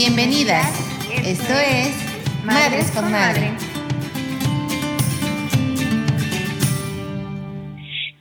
[0.00, 1.10] Bienvenidas.
[1.26, 1.90] Esto es
[2.44, 3.50] Madres con Madre.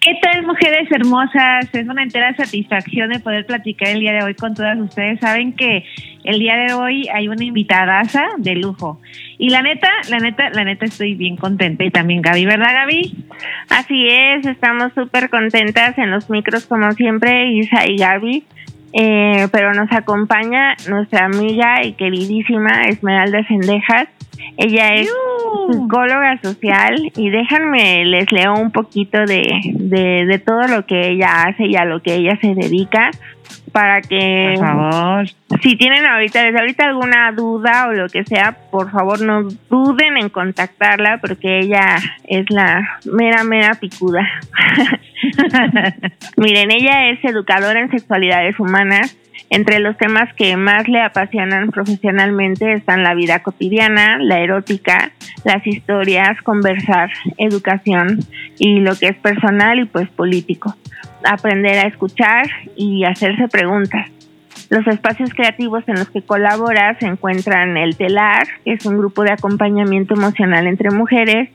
[0.02, 1.70] ¿Qué tal, mujeres hermosas?
[1.72, 5.20] Es una entera satisfacción de poder platicar el día de hoy con todas ustedes.
[5.20, 5.86] Saben que
[6.24, 9.00] el día de hoy hay una invitadaza de lujo.
[9.38, 11.84] Y la neta, la neta, la neta estoy bien contenta.
[11.84, 13.24] Y también Gaby, ¿verdad, Gaby?
[13.70, 18.46] Así es, estamos súper contentas en los micros como siempre, Isa y Gaby.
[18.94, 24.08] Eh, pero nos acompaña nuestra amiga y queridísima Esmeralda Sendejas.
[24.56, 25.12] Ella es
[25.72, 31.44] psicóloga social y déjenme, les leo un poquito de, de, de todo lo que ella
[31.44, 33.12] hace y a lo que ella se dedica
[33.78, 35.28] para que Por favor.
[35.62, 40.18] si tienen ahorita, desde ahorita alguna duda o lo que sea, por favor no duden
[40.18, 44.28] en contactarla porque ella es la mera, mera picuda.
[46.38, 49.16] Miren, ella es educadora en sexualidades humanas.
[49.52, 55.12] Entre los temas que más le apasionan profesionalmente están la vida cotidiana, la erótica,
[55.46, 58.22] las historias, conversar, educación
[58.58, 60.76] y lo que es personal y pues político.
[61.24, 64.10] Aprender a escuchar y hacerse preguntas.
[64.70, 69.24] Los espacios creativos en los que colabora se encuentran El Telar, que es un grupo
[69.24, 71.50] de acompañamiento emocional entre mujeres,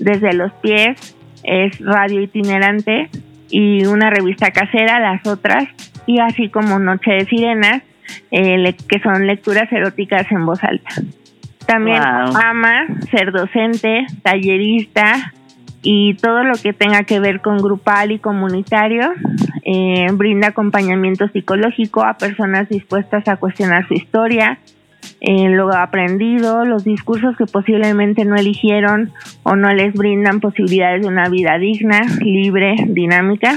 [0.00, 3.08] desde los pies, es radio itinerante
[3.48, 5.68] y una revista casera, las otras,
[6.06, 7.82] y así como Noche de Sirenas,
[8.32, 10.90] eh, que son lecturas eróticas en voz alta.
[11.66, 12.36] También Wow.
[12.36, 15.32] ama ser docente, tallerista
[15.88, 19.12] y todo lo que tenga que ver con grupal y comunitario.
[19.64, 24.58] Eh, brinda acompañamiento psicológico a personas dispuestas a cuestionar su historia,
[25.20, 29.12] eh, lo aprendido, los discursos que posiblemente no eligieron
[29.44, 33.54] o no les brindan posibilidades de una vida digna, libre, dinámica.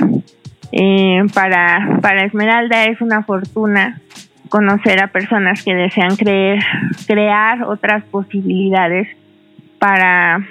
[0.71, 4.01] Eh, para, para Esmeralda es una fortuna
[4.49, 6.59] conocer a personas que desean creer,
[7.07, 9.07] crear otras posibilidades
[9.79, 10.45] para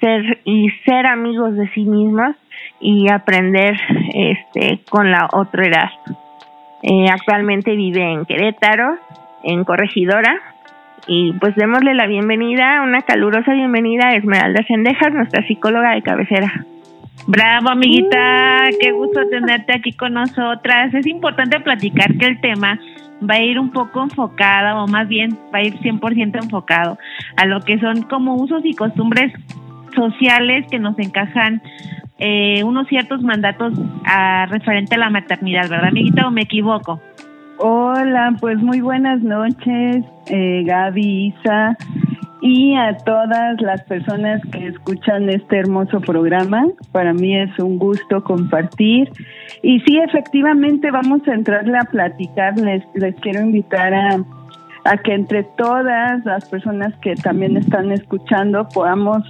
[0.00, 2.36] ser y ser amigos de sí mismos
[2.80, 3.76] y aprender
[4.14, 5.90] este con la otra edad.
[6.82, 8.98] Eh, actualmente vive en Querétaro,
[9.42, 10.40] en Corregidora,
[11.06, 16.64] y pues démosle la bienvenida, una calurosa bienvenida a Esmeralda Sendejas, nuestra psicóloga de cabecera.
[17.26, 18.68] Bravo, amiguita.
[18.78, 20.92] Qué gusto tenerte aquí con nosotras.
[20.92, 22.78] Es importante platicar que el tema
[23.28, 26.98] va a ir un poco enfocado, o más bien va a ir 100% enfocado
[27.36, 29.32] a lo que son como usos y costumbres
[29.94, 31.62] sociales que nos encajan
[32.18, 33.72] eh, unos ciertos mandatos
[34.04, 36.26] a, referente a la maternidad, ¿verdad, amiguita?
[36.26, 37.00] ¿O me equivoco?
[37.58, 41.76] Hola, pues muy buenas noches, eh, Gaby, Isa,
[42.40, 46.66] y a todas las personas que escuchan este hermoso programa.
[46.92, 49.10] Para mí es un gusto compartir.
[49.62, 52.58] Y sí, efectivamente, vamos a entrarle a platicar.
[52.58, 54.18] Les, les quiero invitar a,
[54.84, 59.22] a que entre todas las personas que también están escuchando podamos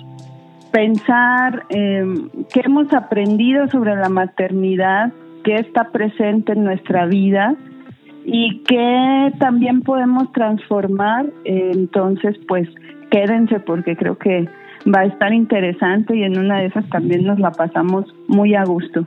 [0.74, 2.04] pensar eh,
[2.52, 5.12] qué hemos aprendido sobre la maternidad,
[5.44, 7.54] qué está presente en nuestra vida
[8.24, 11.26] y qué también podemos transformar.
[11.44, 12.68] Entonces, pues
[13.12, 14.48] quédense porque creo que
[14.92, 18.64] va a estar interesante y en una de esas también nos la pasamos muy a
[18.64, 19.04] gusto.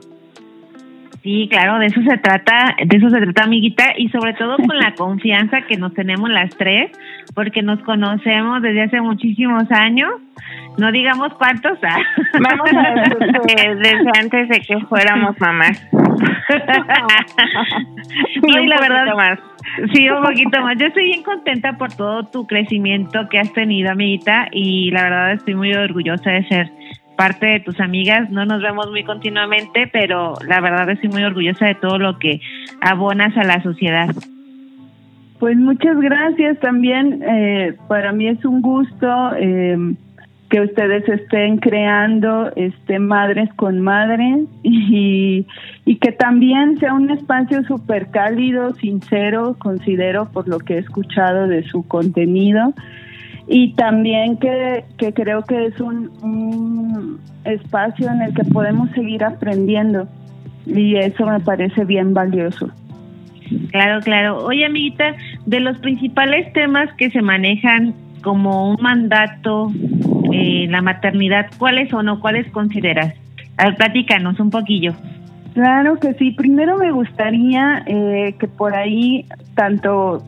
[1.28, 4.78] Sí, claro, de eso se trata, de eso se trata, amiguita, y sobre todo con
[4.78, 6.90] la confianza que nos tenemos las tres,
[7.34, 10.10] porque nos conocemos desde hace muchísimos años,
[10.78, 11.78] no digamos cuántos.
[11.82, 11.98] ah.
[12.32, 15.86] Vamos a decir que desde antes de que fuéramos mamás.
[18.42, 19.38] No, y la un verdad, poquito más.
[19.92, 20.78] sí, un poquito más.
[20.78, 25.32] Yo estoy bien contenta por todo tu crecimiento que has tenido, amiguita, y la verdad
[25.32, 26.72] estoy muy orgullosa de ser
[27.18, 28.30] parte de tus amigas.
[28.30, 32.40] No nos vemos muy continuamente, pero la verdad estoy muy orgullosa de todo lo que
[32.80, 34.14] abonas a la sociedad.
[35.40, 37.20] Pues muchas gracias también.
[37.26, 39.76] eh, para mí es un gusto eh,
[40.48, 45.44] que ustedes estén creando este Madres con Madres y,
[45.84, 51.48] y que también sea un espacio súper cálido, sincero, considero por lo que he escuchado
[51.48, 52.74] de su contenido.
[53.48, 59.24] Y también que, que creo que es un, un espacio en el que podemos seguir
[59.24, 60.06] aprendiendo
[60.66, 62.70] y eso me parece bien valioso.
[63.70, 64.44] Claro, claro.
[64.44, 65.14] Oye, amiguita,
[65.46, 69.72] de los principales temas que se manejan como un mandato
[70.32, 73.14] eh, la maternidad, ¿cuáles son o cuáles consideras?
[73.56, 74.92] A ver, platícanos un poquillo.
[75.54, 76.32] Claro que sí.
[76.32, 79.24] Primero me gustaría eh, que por ahí,
[79.54, 80.22] tanto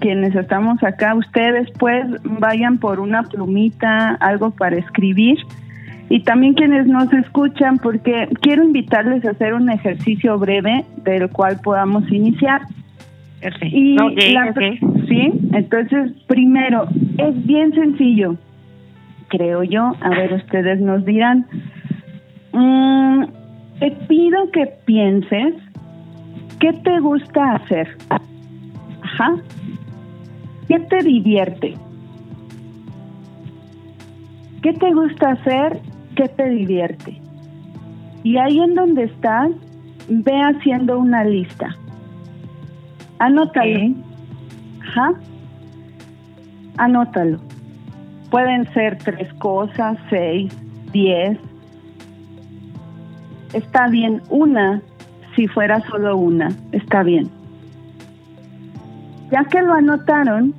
[0.00, 5.38] quienes estamos acá, ustedes pues vayan por una plumita, algo para escribir.
[6.08, 11.58] Y también quienes nos escuchan, porque quiero invitarles a hacer un ejercicio breve del cual
[11.62, 12.62] podamos iniciar.
[13.62, 14.54] Y la,
[15.08, 16.88] sí, entonces primero
[17.18, 18.36] es bien sencillo,
[19.28, 19.92] creo yo.
[20.00, 21.46] A ver, ustedes nos dirán.
[22.52, 23.24] Mm,
[23.80, 25.54] te pido que pienses
[26.60, 27.96] qué te gusta hacer.
[29.02, 29.36] Ajá.
[30.68, 31.74] ¿Qué te divierte?
[34.62, 35.80] ¿Qué te gusta hacer?
[36.16, 37.20] ¿Qué te divierte?
[38.24, 39.50] Y ahí en donde estás,
[40.08, 41.76] ve haciendo una lista.
[43.18, 43.94] Anótalo.
[44.82, 45.12] Ajá.
[46.78, 47.38] Anótalo.
[48.30, 50.52] Pueden ser tres cosas, seis,
[50.92, 51.38] diez.
[53.52, 54.82] Está bien una,
[55.36, 57.30] si fuera solo una, está bien.
[59.30, 60.54] Ya que lo anotaron,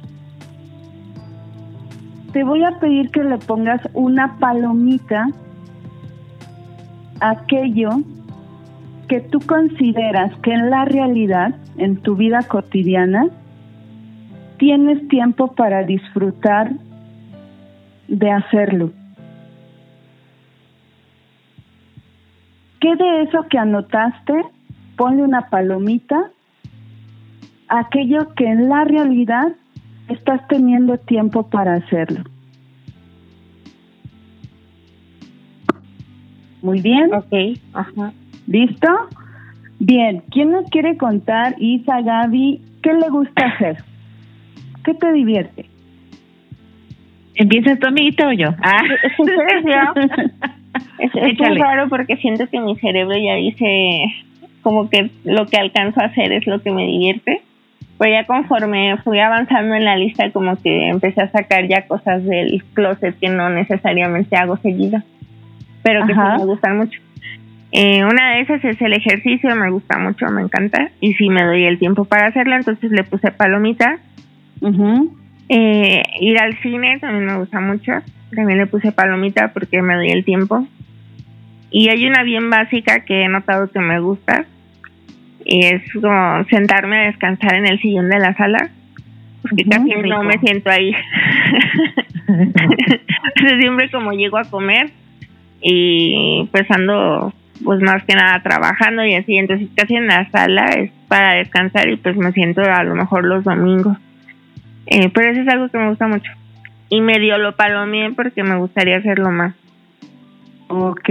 [2.34, 5.28] te voy a pedir que le pongas una palomita
[7.20, 8.02] a aquello
[9.08, 13.28] que tú consideras que en la realidad, en tu vida cotidiana,
[14.58, 16.72] tienes tiempo para disfrutar
[18.08, 18.92] de hacerlo.
[22.80, 24.34] ¿Qué de eso que anotaste?
[24.96, 26.32] Ponle una palomita.
[27.70, 29.54] Aquello que en la realidad
[30.10, 32.24] estás teniendo tiempo para hacerlo.
[36.62, 37.14] Muy bien.
[37.14, 38.14] Ok, ajá.
[38.48, 38.88] ¿Listo?
[39.80, 43.78] Bien, ¿quién nos quiere contar, Isa, Gaby, qué le gusta hacer?
[44.84, 45.66] ¿Qué te divierte?
[47.36, 48.50] ¿Empiezas tu amiguita o yo?
[48.64, 48.82] Ah,
[51.00, 54.06] es, es muy raro porque siento que mi cerebro ya dice
[54.62, 57.42] como que lo que alcanzo a hacer es lo que me divierte.
[57.98, 62.24] Pero ya conforme fui avanzando en la lista, como que empecé a sacar ya cosas
[62.24, 65.02] del closet que no necesariamente hago seguido,
[65.82, 67.00] pero que sí me gustan mucho.
[67.72, 71.44] Eh, una de esas es el ejercicio, me gusta mucho, me encanta, y si me
[71.44, 73.98] doy el tiempo para hacerlo, entonces le puse palomita.
[75.50, 77.94] eh, ir al cine también me gusta mucho,
[78.36, 80.68] también le puse palomita porque me doy el tiempo.
[81.70, 84.46] Y hay una bien básica que he notado que me gusta,
[85.46, 88.70] y es como sentarme a descansar en el sillón de la sala,
[89.42, 90.94] porque casi no me siento ahí.
[93.60, 94.92] Siempre como llego a comer
[95.62, 100.66] y pues ando pues más que nada trabajando y así, entonces casi en la sala
[100.66, 103.98] es para descansar y pues me siento a lo mejor los domingos.
[104.86, 106.32] Eh, pero eso es algo que me gusta mucho.
[106.90, 109.54] Y medio lo palomé porque me gustaría hacerlo más.
[110.70, 111.10] Ok.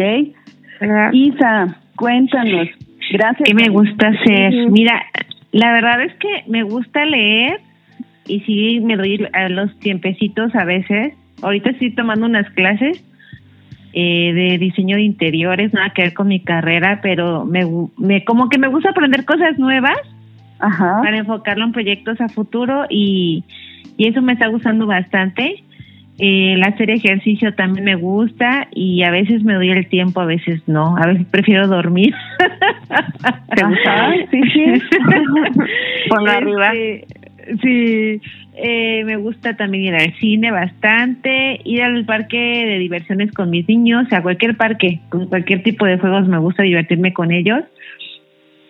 [1.13, 2.69] Isa, cuéntanos.
[3.11, 3.49] Gracias.
[3.49, 4.71] ¿Qué me gusta hacer?
[4.71, 5.03] Mira,
[5.53, 7.61] la verdad es que me gusta leer
[8.27, 11.15] y sí me doy a los tiempecitos a veces.
[11.43, 13.03] Ahorita estoy tomando unas clases
[13.93, 17.67] eh, de diseño de interiores, nada que ver con mi carrera, pero me,
[17.97, 19.97] me como que me gusta aprender cosas nuevas
[20.59, 23.45] para enfocarlo en proyectos a futuro y,
[23.97, 25.63] y eso me está gustando bastante.
[26.19, 30.63] El hacer ejercicio también me gusta y a veces me doy el tiempo, a veces
[30.67, 32.15] no, a veces prefiero dormir.
[33.55, 34.15] ¿Te gusta?
[34.31, 34.65] Sí, sí.
[36.09, 36.73] Ponlo arriba.
[36.73, 37.07] Este,
[37.63, 38.21] sí,
[38.55, 43.69] eh, me gusta también ir al cine bastante, ir al parque de diversiones con mis
[43.69, 47.63] niños, a cualquier parque, con cualquier tipo de juegos me gusta divertirme con ellos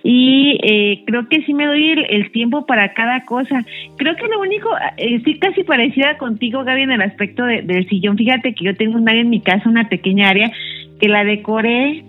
[0.03, 3.65] y eh, creo que sí me doy el, tiempo para cada cosa.
[3.97, 8.17] Creo que lo único, eh, estoy casi parecida contigo, Gaby, en el aspecto del sillón.
[8.17, 10.53] Fíjate que yo tengo un área en mi casa, una pequeña área,
[11.01, 12.05] que la decoré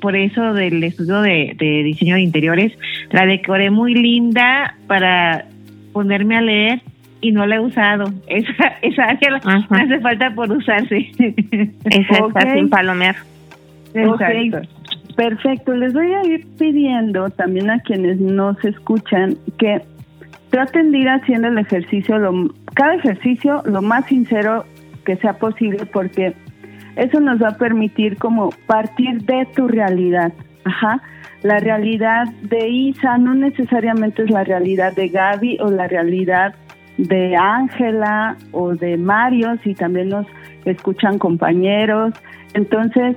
[0.00, 2.72] por eso del estudio de, diseño de interiores,
[3.10, 5.46] la decoré muy linda para
[5.94, 6.82] ponerme a leer
[7.22, 8.12] y no la he usado.
[8.26, 11.10] Esa, esa área hace falta por usarse.
[11.18, 13.16] Esa está sin palomear.
[13.94, 14.60] Exacto.
[15.16, 19.82] Perfecto, les voy a ir pidiendo también a quienes nos escuchan que
[20.50, 24.64] traten de ir haciendo el ejercicio, lo, cada ejercicio lo más sincero
[25.04, 26.34] que sea posible porque
[26.96, 30.32] eso nos va a permitir como partir de tu realidad.
[30.64, 31.00] Ajá.
[31.42, 36.54] La realidad de Isa no necesariamente es la realidad de Gaby o la realidad
[36.96, 40.26] de Ángela o de Mario, si también nos
[40.64, 42.14] escuchan compañeros.
[42.54, 43.16] Entonces,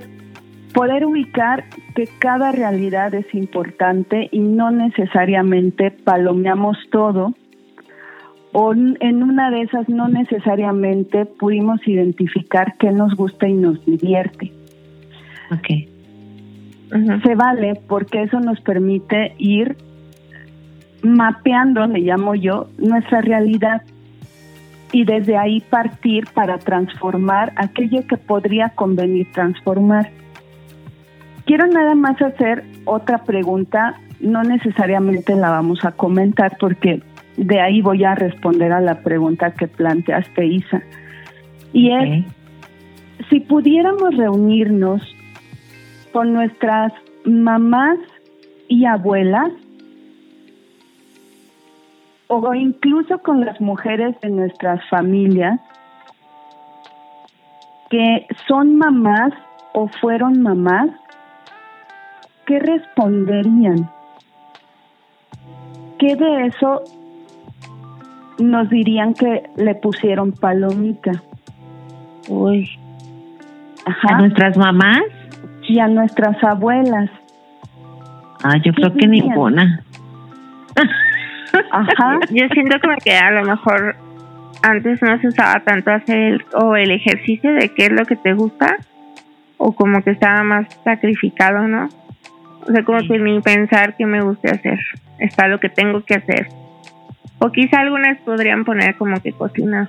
[0.72, 7.34] poder ubicar que cada realidad es importante y no necesariamente palomeamos todo
[8.52, 14.52] o en una de esas no necesariamente pudimos identificar qué nos gusta y nos divierte.
[15.50, 15.88] Okay.
[17.22, 19.76] Se vale porque eso nos permite ir
[21.02, 23.82] mapeando, le llamo yo, nuestra realidad
[24.90, 30.10] y desde ahí partir para transformar aquello que podría convenir transformar.
[31.48, 37.02] Quiero nada más hacer otra pregunta, no necesariamente la vamos a comentar porque
[37.38, 40.82] de ahí voy a responder a la pregunta que planteaste, Isa.
[41.72, 42.26] Y es,
[43.30, 45.00] si pudiéramos reunirnos
[46.12, 46.92] con nuestras
[47.24, 47.96] mamás
[48.68, 49.50] y abuelas,
[52.26, 55.58] o incluso con las mujeres de nuestras familias,
[57.88, 59.32] que son mamás
[59.72, 60.90] o fueron mamás,
[62.48, 63.90] ¿qué responderían?
[65.98, 66.82] ¿Qué de eso
[68.38, 71.12] nos dirían que le pusieron palomita?
[72.28, 72.70] Uy.
[73.84, 74.16] Ajá.
[74.16, 75.02] ¿A nuestras mamás?
[75.68, 77.10] Y a nuestras abuelas.
[78.42, 79.84] Ah, yo creo que ninguna.
[81.70, 82.20] Ajá.
[82.30, 83.96] Yo siento como que a lo mejor
[84.62, 88.32] antes no se usaba tanto hacer o el ejercicio de qué es lo que te
[88.32, 88.76] gusta
[89.58, 91.88] o como que estaba más sacrificado, ¿no?
[92.66, 94.78] O sea, como que ni pensar que me guste hacer,
[95.18, 96.48] está lo que tengo que hacer.
[97.38, 99.88] O quizá algunas podrían poner como que cocina,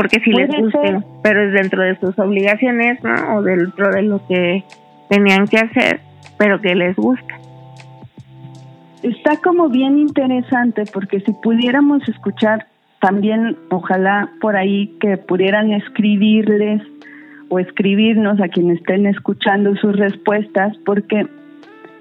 [0.00, 3.36] porque si les guste, pero es dentro de sus obligaciones, ¿no?
[3.36, 4.64] O dentro de lo que
[5.10, 6.00] tenían que hacer,
[6.38, 7.38] pero que les gusta.
[9.02, 12.66] Está como bien interesante porque si pudiéramos escuchar
[12.98, 16.80] también, ojalá por ahí que pudieran escribirles
[17.50, 21.26] o escribirnos a quienes estén escuchando sus respuestas, porque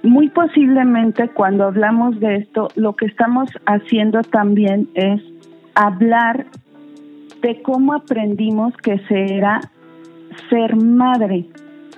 [0.04, 5.22] muy posiblemente cuando hablamos de esto, lo que estamos haciendo también es
[5.76, 6.46] hablar
[7.42, 9.60] de cómo aprendimos que será
[10.50, 11.48] ser madre,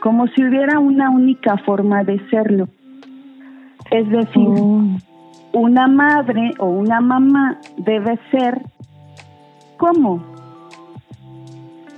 [0.01, 2.69] como si hubiera una única forma de serlo.
[3.91, 4.85] Es decir, oh.
[5.51, 8.61] una madre o una mamá debe ser
[9.77, 10.23] como.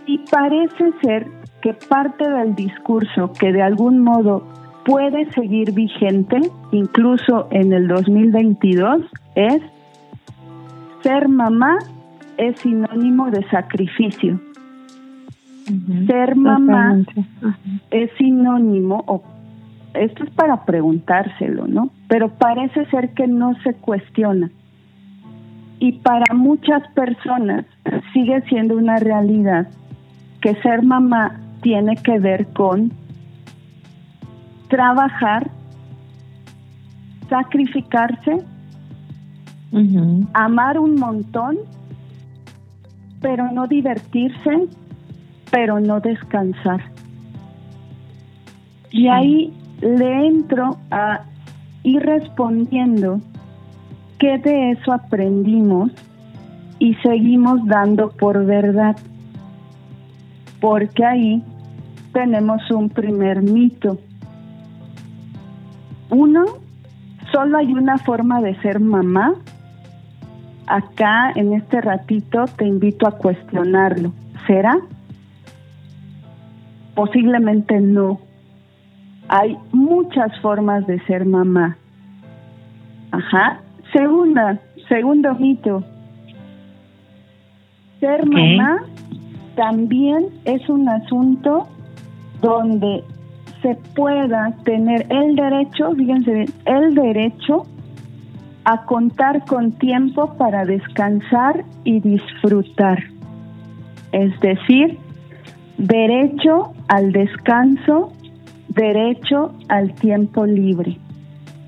[0.07, 4.43] Y parece ser que parte del discurso que de algún modo
[4.83, 6.41] puede seguir vigente,
[6.73, 9.03] incluso en el 2022,
[9.35, 9.61] es
[11.03, 11.77] ser mamá
[12.37, 14.41] es sinónimo de sacrificio.
[16.05, 16.97] ser mamá
[17.91, 19.23] es sinónimo, o
[19.93, 21.91] esto es para preguntárselo, ¿no?
[22.09, 24.51] Pero parece ser que no se cuestiona.
[25.79, 27.63] Y para muchas personas
[28.11, 29.69] sigue siendo una realidad
[30.41, 32.91] que ser mamá tiene que ver con
[34.67, 35.49] trabajar,
[37.29, 38.43] sacrificarse,
[40.33, 41.57] amar un montón,
[43.21, 44.67] pero no divertirse,
[45.49, 46.81] pero no descansar.
[48.91, 49.51] Y ahí
[49.81, 51.21] le entro a
[51.83, 53.19] ir respondiendo
[54.19, 55.91] qué de eso aprendimos
[56.79, 58.95] y seguimos dando por verdad.
[60.59, 61.43] Porque ahí
[62.13, 63.97] tenemos un primer mito.
[66.09, 66.45] Uno,
[67.31, 69.33] solo hay una forma de ser mamá.
[70.67, 74.13] Acá en este ratito te invito a cuestionarlo.
[74.47, 74.77] ¿Será?
[76.95, 78.19] Posiblemente no.
[79.27, 81.77] Hay muchas formas de ser mamá.
[83.11, 83.59] Ajá.
[83.91, 85.83] Segunda, segundo mito.
[87.99, 88.83] Ser mamá
[89.55, 91.67] también es un asunto
[92.43, 93.03] donde
[93.61, 97.65] se pueda tener el derecho, fíjense bien, el derecho
[98.65, 103.01] a contar con tiempo para descansar y disfrutar.
[104.11, 104.99] Es decir,
[105.77, 108.11] derecho al descanso,
[108.67, 110.97] derecho al tiempo libre,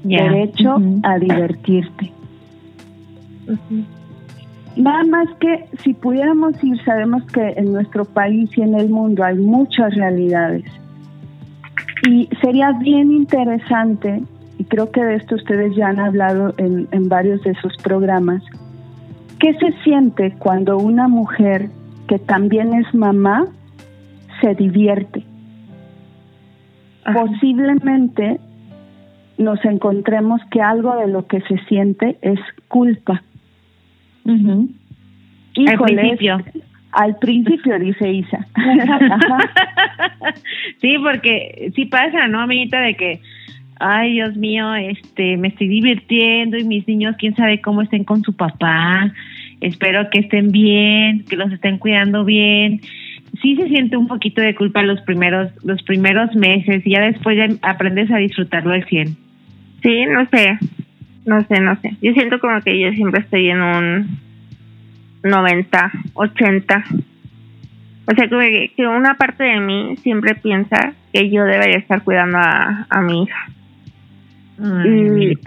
[0.03, 2.11] derecho a divertirte.
[4.75, 9.23] Nada más que si pudiéramos ir, sabemos que en nuestro país y en el mundo
[9.23, 10.65] hay muchas realidades.
[12.09, 14.21] Y sería bien interesante,
[14.57, 18.43] y creo que de esto ustedes ya han hablado en, varios de sus programas,
[19.39, 21.69] ¿qué se siente cuando una mujer
[22.07, 23.45] que también es mamá
[24.41, 25.23] se divierte?
[27.13, 28.41] Posiblemente
[29.37, 33.21] nos encontremos que algo de lo que se siente es culpa
[34.25, 36.43] al principio.
[36.91, 38.47] Al principio, dice Isa.
[40.81, 42.79] sí, porque sí pasa, ¿no, amiguita?
[42.79, 43.19] De que,
[43.79, 48.23] ay, Dios mío, este, me estoy divirtiendo y mis niños, quién sabe cómo estén con
[48.23, 49.11] su papá.
[49.59, 52.79] Espero que estén bien, que los estén cuidando bien.
[53.41, 57.37] Sí se siente un poquito de culpa los primeros, los primeros meses y ya después
[57.37, 59.17] ya aprendes a disfrutarlo al 100.
[59.83, 60.57] Sí, no sé.
[61.25, 61.95] No sé, no sé.
[62.01, 64.19] Yo siento como que yo siempre estoy en un
[65.23, 66.83] 90, 80.
[68.07, 72.37] O sea, que, que una parte de mí siempre piensa que yo debería estar cuidando
[72.37, 73.47] a, a mi hija.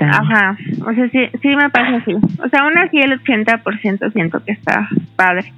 [0.01, 2.15] ajá, o sea, sí, sí me pasa así.
[2.15, 5.53] O sea, aún así el 80% siento que está padre.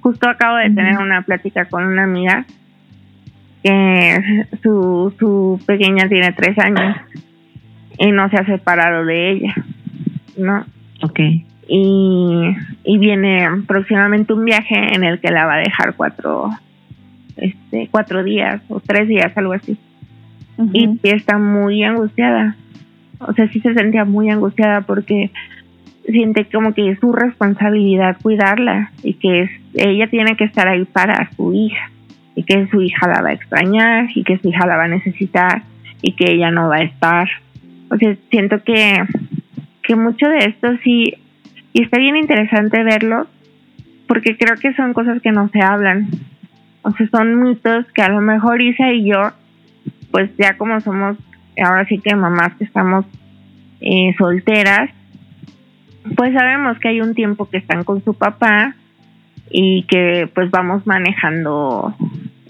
[0.00, 2.46] Justo acabo de tener una plática con una amiga
[3.62, 6.96] que su, su pequeña tiene tres años
[7.98, 9.54] y no se ha separado de ella,
[10.36, 10.64] ¿no?
[11.02, 11.20] Ok.
[11.66, 16.50] Y, y viene próximamente un viaje en el que la va a dejar cuatro,
[17.36, 19.78] este, cuatro días o tres días, algo así.
[20.72, 22.56] Y está muy angustiada.
[23.18, 25.30] O sea, sí se sentía muy angustiada porque
[26.06, 30.84] siente como que es su responsabilidad cuidarla y que es, ella tiene que estar ahí
[30.84, 31.90] para su hija
[32.34, 34.88] y que su hija la va a extrañar y que su hija la va a
[34.88, 35.62] necesitar
[36.02, 37.28] y que ella no va a estar.
[37.94, 39.04] O sea, siento que,
[39.84, 41.14] que mucho de esto sí,
[41.72, 43.28] y está bien interesante verlo,
[44.08, 46.08] porque creo que son cosas que no se hablan.
[46.82, 49.30] O sea, son mitos que a lo mejor Isa y yo,
[50.10, 51.16] pues ya como somos,
[51.64, 53.06] ahora sí que mamás que estamos
[53.80, 54.90] eh, solteras,
[56.16, 58.74] pues sabemos que hay un tiempo que están con su papá
[59.50, 61.94] y que pues vamos manejando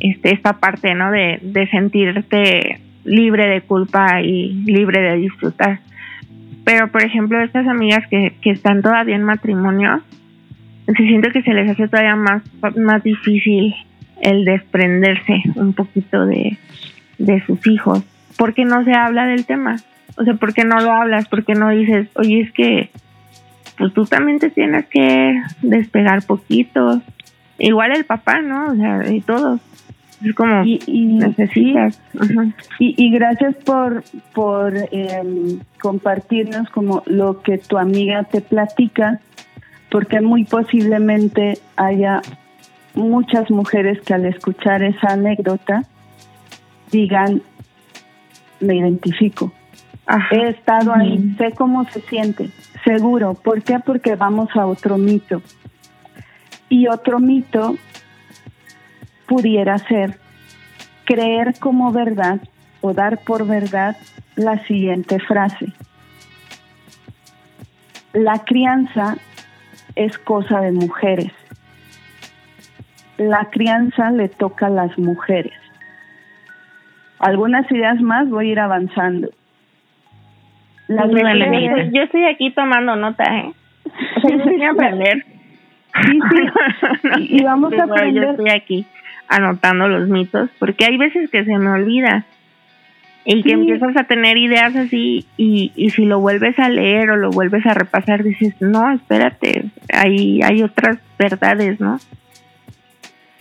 [0.01, 5.81] este esta parte no de, de sentirte libre de culpa y libre de disfrutar
[6.65, 10.01] pero por ejemplo estas amigas que, que están todavía en matrimonio
[10.87, 12.43] se siente que se les hace todavía más
[12.77, 13.75] más difícil
[14.21, 16.57] el desprenderse un poquito de,
[17.19, 18.03] de sus hijos
[18.37, 19.77] porque no se habla del tema
[20.17, 22.91] o sea porque no lo hablas porque no dices oye es que
[23.77, 27.03] pues tú también te tienes que despegar poquito.
[27.59, 28.73] Igual el papá, ¿no?
[28.73, 29.61] O sea, y todos.
[30.23, 32.01] Es como y, necesitas.
[32.79, 34.05] Y, y, gracias por,
[34.35, 39.21] por em, compartirnos como lo que tu amiga te platica,
[39.91, 42.23] porque muy posiblemente haya
[42.95, 45.83] muchas mujeres que al escuchar esa anécdota
[46.91, 47.43] digan,
[48.61, 49.53] me identifico.
[50.31, 52.51] He estado ahí, sé cómo se siente,
[52.85, 53.35] seguro.
[53.35, 53.79] ¿Por qué?
[53.85, 55.43] Porque vamos a otro mito.
[56.69, 57.77] Y otro mito
[59.27, 60.19] pudiera ser
[61.05, 62.41] creer como verdad
[62.81, 63.97] o dar por verdad
[64.37, 65.73] la siguiente frase.
[68.13, 69.17] La crianza
[69.97, 71.33] es cosa de mujeres.
[73.17, 75.55] La crianza le toca a las mujeres.
[77.19, 79.31] Algunas ideas más voy a ir avanzando.
[80.89, 83.53] La yo estoy aquí tomando nota, ¿eh?
[84.17, 85.25] O sea, yo a aprender.
[86.03, 87.19] Sí, sí.
[87.39, 88.25] y, vamos a aprender.
[88.25, 88.87] Yo estoy aquí
[89.29, 92.27] anotando los mitos, porque hay veces que se me olvida
[93.27, 97.17] y que empiezas a tener ideas así y, y si lo vuelves a leer o
[97.17, 101.99] lo vuelves a repasar dices, no, espérate, hay, hay otras verdades, ¿no?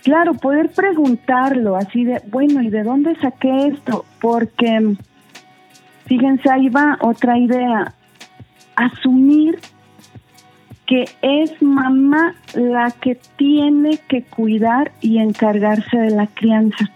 [0.02, 4.04] Claro, poder preguntarlo así de, bueno, ¿y de dónde saqué esto?
[4.20, 4.96] Porque
[6.06, 7.94] Fíjense, ahí va otra idea.
[8.76, 9.58] Asumir
[10.86, 16.90] que es mamá la que tiene que cuidar y encargarse de la crianza.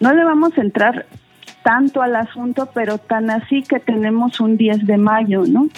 [0.00, 1.06] No le vamos a entrar
[1.62, 5.68] tanto al asunto, pero tan así que tenemos un 10 de mayo, ¿no?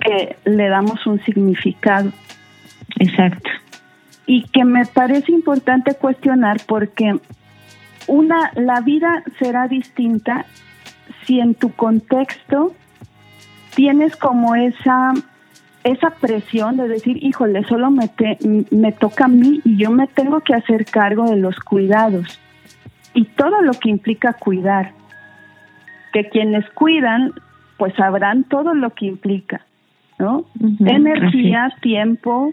[0.00, 2.12] Que le damos un significado.
[2.98, 3.50] Exacto.
[4.26, 7.18] Y que me parece importante cuestionar porque
[8.06, 10.46] una la vida será distinta
[11.24, 12.74] si en tu contexto
[13.74, 15.12] tienes como esa
[15.86, 18.10] esa presión de decir, híjole, solo me,
[18.70, 22.40] me toca a mí y yo me tengo que hacer cargo de los cuidados
[23.14, 24.92] y todo lo que implica cuidar.
[26.12, 27.32] Que quienes cuidan,
[27.78, 29.64] pues sabrán todo lo que implica,
[30.18, 30.46] ¿no?
[30.80, 32.52] Energía, tiempo,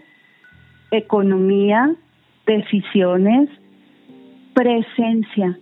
[0.90, 1.92] economía,
[2.46, 3.48] decisiones,
[4.54, 5.58] presencia,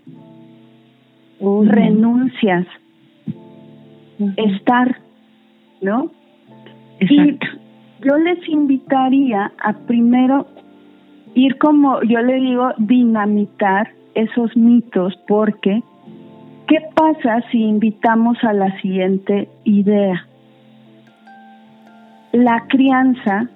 [1.40, 2.66] renuncias,
[4.36, 5.00] estar,
[5.80, 6.10] ¿no?
[8.04, 10.46] Yo les invitaría a primero
[11.34, 15.82] ir como yo le digo, dinamitar esos mitos, porque
[16.66, 20.26] ¿qué pasa si invitamos a la siguiente idea?
[22.32, 23.48] La crianza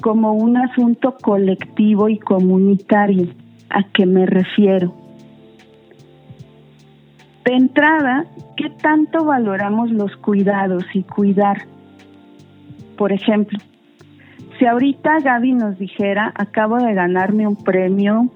[0.00, 3.28] como un asunto colectivo y comunitario.
[3.70, 4.94] ¿A qué me refiero?
[7.44, 8.24] De entrada,
[8.56, 11.62] ¿qué tanto valoramos los cuidados y cuidar?
[12.96, 13.58] Por ejemplo,
[14.58, 18.28] si ahorita Gaby nos dijera, acabo de ganarme un premio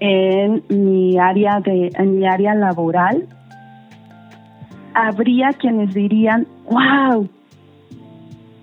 [0.00, 3.26] en mi área de en mi área laboral,
[4.94, 7.28] habría quienes dirían, "Wow,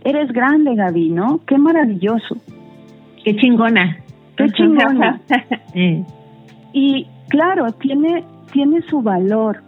[0.04, 1.41] eres grande, Gaby, ¿no?
[1.45, 2.38] Qué maravilloso.
[3.23, 3.97] Qué chingona.
[4.38, 5.19] Qué chingona."
[6.73, 9.63] y claro, tiene tiene su valor.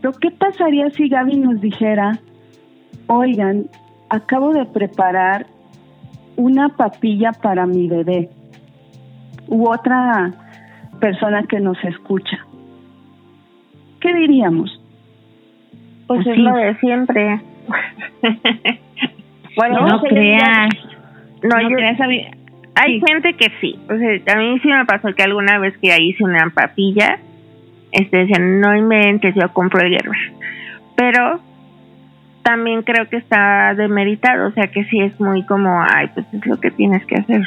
[0.00, 2.18] Pero ¿qué pasaría si Gaby nos dijera,
[3.06, 3.68] oigan,
[4.10, 5.46] acabo de preparar
[6.38, 8.30] una papilla para mi bebé
[9.48, 10.32] u otra
[11.00, 12.38] persona que nos escucha?
[14.00, 14.80] ¿Qué diríamos?
[16.06, 17.40] Pues, es lo de siempre.
[19.56, 20.68] bueno, no creas.
[21.42, 21.98] No, yo, creas,
[22.76, 23.76] hay gente que sí.
[23.90, 27.18] O sea, a mí sí me pasó que alguna vez que hice una papilla,
[27.90, 30.14] este decían, no inventes, yo compro el hierba.
[30.96, 31.40] Pero
[32.42, 36.46] también creo que está demeritado, o sea que sí es muy como, ay, pues es
[36.46, 37.42] lo que tienes que hacer.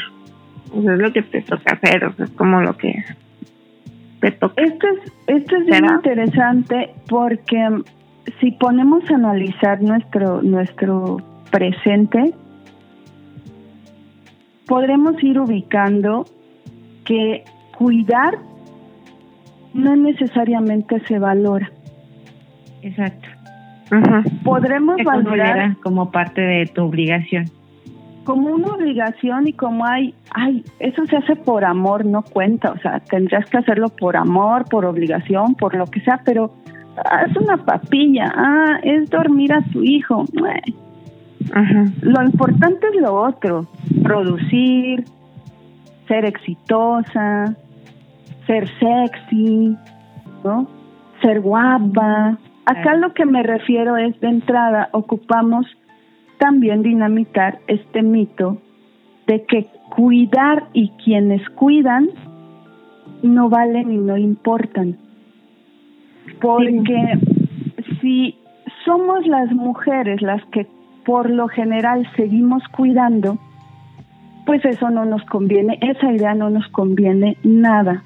[0.75, 3.03] Eso es lo que te toca hacer, o sea, es como lo que
[4.19, 4.61] te toca.
[4.61, 7.83] Esto es, esto es bien interesante porque
[8.39, 11.17] si ponemos a analizar nuestro, nuestro
[11.49, 12.33] presente,
[14.67, 16.25] podremos ir ubicando
[17.05, 17.43] que
[17.77, 18.37] cuidar
[19.73, 21.71] no necesariamente se valora.
[22.81, 23.27] Exacto.
[24.43, 27.45] Podremos valorar como parte de tu obligación.
[28.23, 32.77] Como una obligación y como hay, ay, eso se hace por amor, no cuenta, o
[32.77, 36.51] sea, tendrías que hacerlo por amor, por obligación, por lo que sea, pero
[37.27, 40.25] es una papilla, ah, es dormir a tu hijo.
[42.01, 43.67] Lo importante es lo otro,
[44.03, 45.03] producir,
[46.07, 47.55] ser exitosa,
[48.45, 49.75] ser sexy,
[50.43, 50.67] ¿no?
[51.21, 52.37] Ser guapa.
[52.65, 55.65] Acá lo que me refiero es de entrada ocupamos
[56.37, 58.57] también dinamitar este mito
[59.27, 62.09] de que cuidar y quienes cuidan
[63.23, 64.97] no valen y no importan.
[66.39, 67.19] Porque
[67.99, 68.35] si
[68.85, 70.67] somos las mujeres las que
[71.05, 73.37] por lo general seguimos cuidando,
[74.45, 78.03] pues eso no nos conviene, esa idea no nos conviene nada.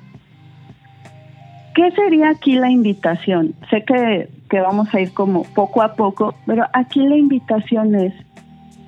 [1.73, 3.53] ¿Qué sería aquí la invitación?
[3.69, 8.13] Sé que, que vamos a ir como poco a poco, pero aquí la invitación es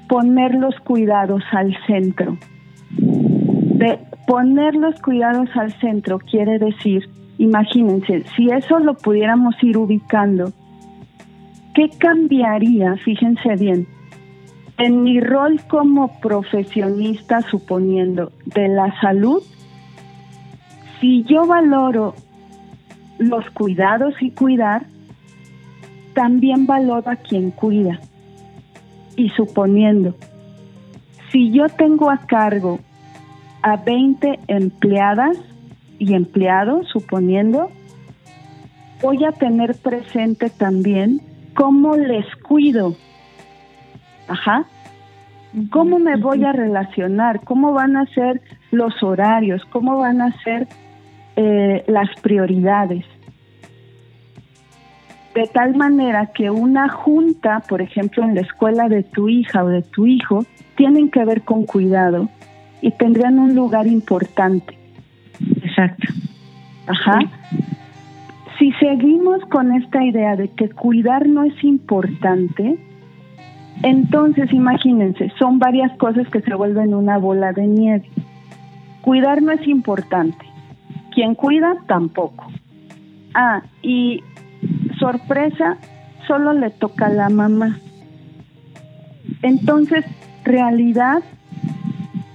[0.07, 2.37] poner los cuidados al centro.
[2.89, 10.51] De poner los cuidados al centro quiere decir, imagínense, si eso lo pudiéramos ir ubicando,
[11.73, 12.95] ¿qué cambiaría?
[12.97, 13.87] Fíjense bien,
[14.77, 19.41] en mi rol como profesionista, suponiendo, de la salud,
[20.99, 22.15] si yo valoro
[23.17, 24.85] los cuidados y cuidar,
[26.17, 27.99] también valoro a quien cuida.
[29.15, 30.15] Y suponiendo,
[31.32, 32.80] si yo tengo a cargo
[33.62, 35.38] a 20 empleadas
[35.99, 37.69] y empleados, suponiendo,
[38.99, 41.21] voy a tener presente también
[41.53, 42.95] cómo les cuido.
[44.27, 44.65] Ajá.
[45.69, 47.43] ¿Cómo me voy a relacionar?
[47.43, 49.63] ¿Cómo van a ser los horarios?
[49.65, 50.67] ¿Cómo van a ser
[51.36, 53.06] eh, las prioridades.
[55.38, 59.67] De tal manera que una junta, por ejemplo, en la escuela de tu hija o
[59.67, 60.43] de tu hijo,
[60.76, 62.28] tienen que ver con cuidado
[62.82, 64.76] y tendrían un lugar importante.
[65.62, 66.12] Exacto.
[66.88, 67.19] Ajá.
[68.58, 72.80] Si seguimos con esta idea de que cuidar no es importante,
[73.84, 78.10] entonces imagínense, son varias cosas que se vuelven una bola de nieve.
[79.04, 80.47] Cuidar no es importante.
[81.13, 82.47] Quien cuida, tampoco.
[83.36, 84.23] Ah, y
[84.99, 85.77] sorpresa,
[86.27, 87.79] solo le toca a la mamá.
[89.41, 90.05] Entonces,
[90.43, 91.23] realidad,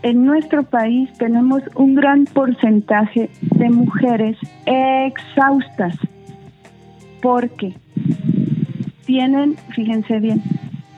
[0.03, 5.97] en nuestro país tenemos un gran porcentaje de mujeres exhaustas
[7.21, 7.75] porque
[9.07, 10.43] tienen, fíjense bien,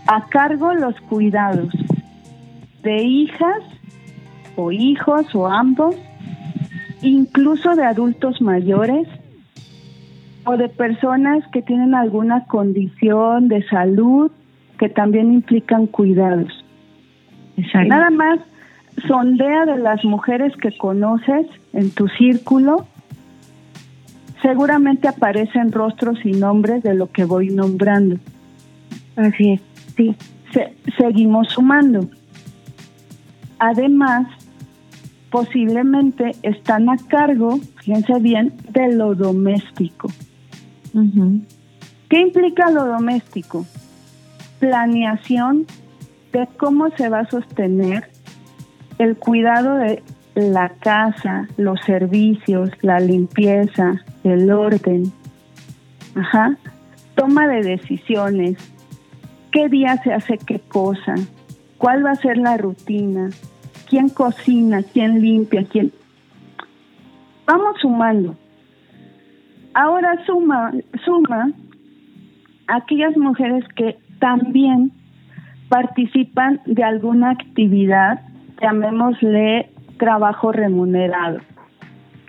[0.07, 1.73] a cargo los cuidados
[2.83, 3.63] de hijas
[4.57, 5.97] o hijos o ambos
[7.03, 9.07] incluso de adultos mayores
[10.47, 14.31] o de personas que tienen alguna condición de salud
[14.79, 16.65] que también implican cuidados.
[17.87, 18.41] Nada más
[19.07, 22.87] sondea de las mujeres que conoces en tu círculo,
[24.43, 28.17] seguramente aparecen rostros y nombres de lo que voy nombrando.
[29.17, 29.61] Así es,
[29.97, 30.17] sí.
[30.99, 32.09] seguimos sumando.
[33.59, 34.27] Además,
[35.31, 40.09] posiblemente están a cargo, fíjense bien, de lo doméstico.
[42.09, 43.67] ¿Qué implica lo doméstico?
[44.61, 45.67] Planeación
[46.33, 48.09] de cómo se va a sostener
[48.99, 50.03] el cuidado de
[50.35, 55.13] la casa, los servicios, la limpieza, el orden.
[56.15, 56.57] Ajá.
[57.15, 58.57] Toma de decisiones.
[59.51, 61.15] ¿Qué día se hace qué cosa?
[61.79, 63.31] ¿Cuál va a ser la rutina?
[63.95, 65.93] quién cocina, quién limpia, quién...
[67.47, 68.35] Vamos sumando.
[69.75, 70.73] Ahora suma,
[71.05, 71.51] suma
[72.69, 74.93] aquellas mujeres que también
[75.69, 78.21] participan de alguna actividad,
[78.63, 81.41] llamémosle trabajo remunerado.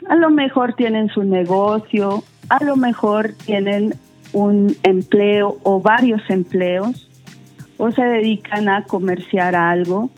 [0.10, 3.94] A lo mejor tienen su negocio, a lo mejor tienen
[4.34, 7.10] un empleo o varios empleos,
[7.78, 10.10] o se dedican a comerciar algo.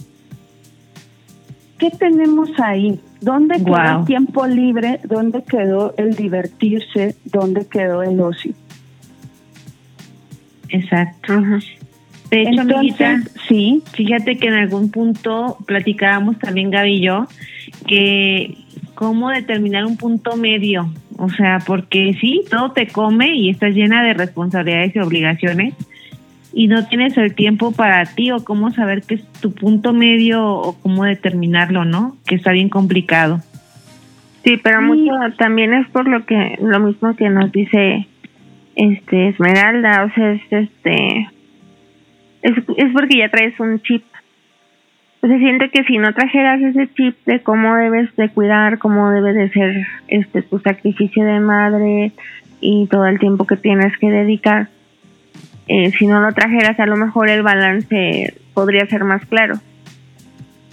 [1.77, 2.99] ¿Qué tenemos ahí?
[3.21, 4.99] ¿Dónde quedó el tiempo libre?
[5.03, 7.15] ¿Dónde quedó el divertirse?
[7.25, 8.53] ¿Dónde quedó el ocio?
[10.69, 11.33] Exacto.
[12.29, 17.27] De hecho, amiguita, sí, fíjate que en algún punto platicábamos también Gaby y yo
[17.87, 18.57] que
[18.95, 24.03] cómo determinar un punto medio, o sea, porque sí, todo te come y estás llena
[24.03, 25.73] de responsabilidades y obligaciones
[26.57, 30.43] y no tienes el tiempo para ti o cómo saber qué es tu punto medio
[30.43, 32.17] o cómo determinarlo, ¿no?
[32.25, 33.41] Que está bien complicado.
[34.43, 38.07] Sí, pero mucho también es por lo que lo mismo que nos dice
[38.75, 41.29] este Esmeralda, o sea, es este
[42.41, 44.03] es, es porque ya traes un chip.
[45.21, 49.11] O sea, siento que si no trajeras ese chip de cómo debes de cuidar, cómo
[49.11, 52.13] debe de ser este tu sacrificio de madre
[52.61, 54.69] y todo el tiempo que tienes que dedicar,
[55.67, 59.59] eh, si no lo trajeras a lo mejor el balance podría ser más claro.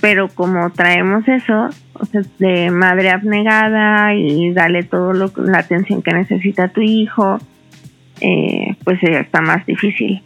[0.00, 6.02] Pero como traemos eso, o sea, de madre abnegada y dale todo lo, la atención
[6.02, 7.38] que necesita tu hijo,
[8.20, 10.22] eh, pues está más difícil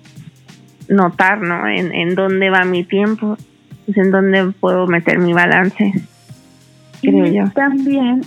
[0.88, 1.68] notar, ¿no?
[1.68, 3.36] En, en dónde va mi tiempo,
[3.86, 5.92] pues en dónde puedo meter mi balance,
[7.00, 7.44] creo y yo.
[7.54, 8.22] También,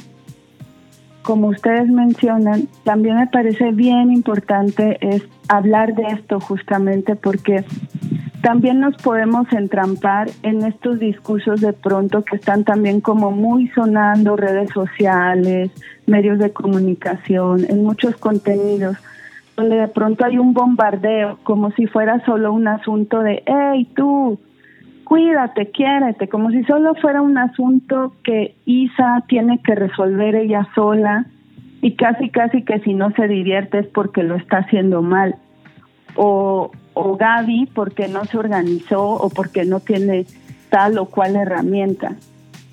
[1.21, 7.63] como ustedes mencionan, también me parece bien importante es hablar de esto justamente porque
[8.41, 14.35] también nos podemos entrampar en estos discursos de pronto que están también como muy sonando
[14.35, 15.71] redes sociales,
[16.07, 18.97] medios de comunicación, en muchos contenidos
[19.55, 24.39] donde de pronto hay un bombardeo, como si fuera solo un asunto de, hey, tú,
[25.11, 31.25] cuídate, quiérete, como si solo fuera un asunto que Isa tiene que resolver ella sola
[31.81, 35.35] y casi, casi que si no se divierte es porque lo está haciendo mal.
[36.15, 40.27] O, o Gaby porque no se organizó o porque no tiene
[40.69, 42.15] tal o cual herramienta.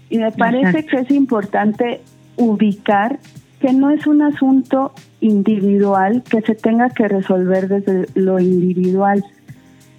[0.08, 2.02] Y me parece que es importante
[2.36, 3.18] ubicar
[3.60, 9.24] que no es un asunto individual que se tenga que resolver desde lo individual,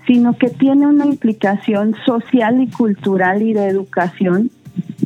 [0.10, 4.50] sino que tiene una implicación social y cultural y de educación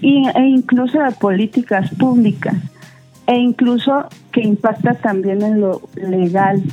[0.02, 2.56] e incluso de políticas públicas
[3.28, 6.64] e incluso que impacta también en lo legal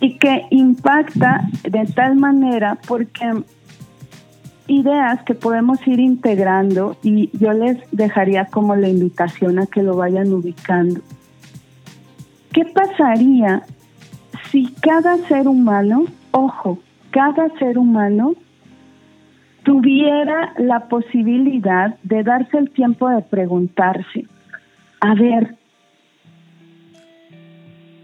[0.00, 3.44] y que impacta de tal manera porque
[4.66, 9.94] ideas que podemos ir integrando y yo les dejaría como la invitación a que lo
[9.94, 11.00] vayan ubicando.
[12.52, 13.62] ¿Qué pasaría
[14.50, 18.34] si cada ser humano, ojo, cada ser humano
[19.64, 24.26] tuviera la posibilidad de darse el tiempo de preguntarse,
[25.00, 25.56] a ver,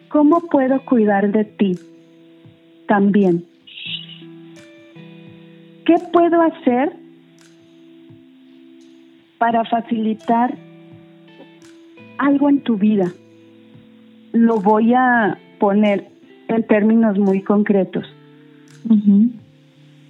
[0.08, 1.78] ¿cómo puedo cuidar de ti
[2.86, 3.44] también?
[5.84, 6.92] ¿Qué puedo hacer
[9.38, 10.54] para facilitar
[12.18, 13.06] algo en tu vida?
[14.32, 16.08] Lo voy a poner
[16.48, 18.04] en términos muy concretos.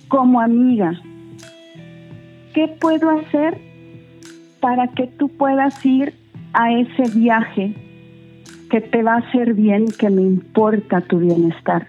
[0.09, 0.93] Como amiga,
[2.55, 3.59] ¿qué puedo hacer
[4.61, 6.15] para que tú puedas ir
[6.53, 7.75] a ese viaje
[8.71, 11.89] que te va a hacer bien, que me importa tu bienestar?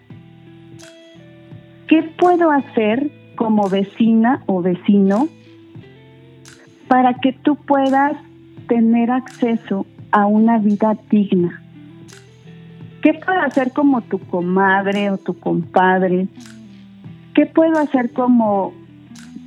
[1.88, 5.30] ¿Qué puedo hacer como vecina o vecino
[6.88, 8.18] para que tú puedas
[8.68, 11.62] tener acceso a una vida digna.
[13.02, 16.28] ¿Qué puedo hacer como tu comadre o tu compadre?
[17.38, 18.74] ¿Qué puedo hacer como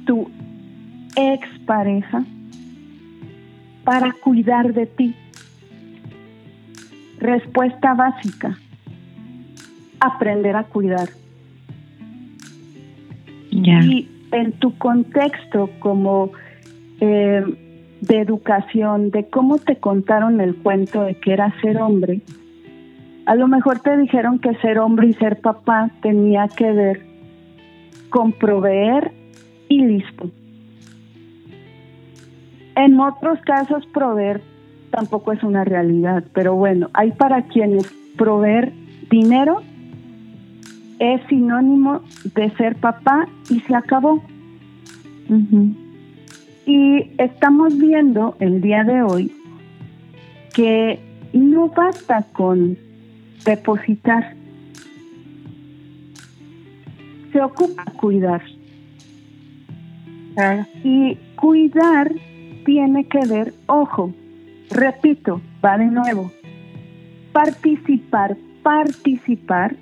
[0.06, 0.30] tu
[1.16, 2.22] expareja
[3.82, 5.12] para cuidar de ti?
[7.18, 8.56] Respuesta básica,
[9.98, 11.08] aprender a cuidar.
[13.50, 16.30] Y en tu contexto como
[17.00, 17.42] eh,
[18.02, 22.20] de educación, de cómo te contaron el cuento de que era ser hombre,
[23.26, 27.09] a lo mejor te dijeron que ser hombre y ser papá tenía que ver
[28.10, 29.12] con proveer
[29.68, 30.30] y listo.
[32.76, 34.42] En otros casos proveer
[34.90, 38.72] tampoco es una realidad, pero bueno, hay para quienes proveer
[39.10, 39.62] dinero
[40.98, 42.02] es sinónimo
[42.34, 44.22] de ser papá y se acabó.
[46.66, 49.32] Y estamos viendo el día de hoy
[50.52, 51.00] que
[51.32, 52.76] no basta con
[53.44, 54.34] depositar,
[57.32, 58.42] se ocupa cuidar.
[60.84, 62.12] Y cuidar
[62.64, 64.12] tiene que ver, ojo,
[64.70, 66.30] repito, va de nuevo,
[67.32, 69.76] participar, participar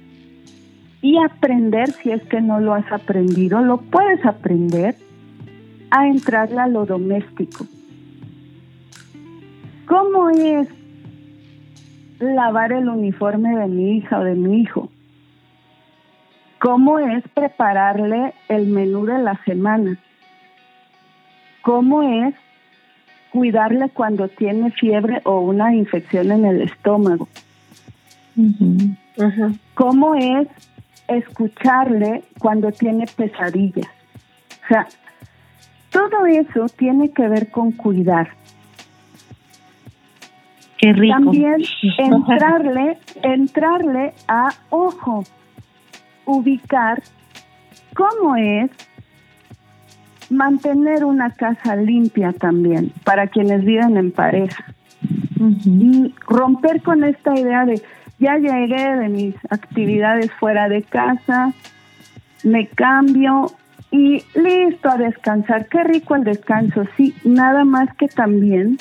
[1.00, 4.96] y aprender, si es que no lo has aprendido, lo puedes aprender
[5.90, 7.66] a entrarle a lo doméstico.
[9.86, 10.68] ¿Cómo es
[12.18, 14.90] lavar el uniforme de mi hija o de mi hijo?
[16.58, 19.96] ¿Cómo es prepararle el menú de la semana?
[21.62, 22.34] ¿Cómo es
[23.30, 27.28] cuidarle cuando tiene fiebre o una infección en el estómago?
[29.74, 30.48] ¿Cómo es
[31.06, 33.88] escucharle cuando tiene pesadillas?
[34.64, 34.86] O sea,
[35.90, 38.28] todo eso tiene que ver con cuidar.
[40.78, 41.14] Qué rico.
[41.14, 41.56] También
[41.98, 45.24] entrarle, entrarle a ojo,
[46.28, 47.02] ubicar
[47.94, 48.70] cómo es
[50.30, 54.64] mantener una casa limpia también para quienes viven en pareja.
[55.64, 57.80] Y romper con esta idea de
[58.18, 61.52] ya llegué de mis actividades fuera de casa,
[62.44, 63.52] me cambio
[63.90, 65.66] y listo a descansar.
[65.68, 68.78] Qué rico el descanso, sí, nada más que también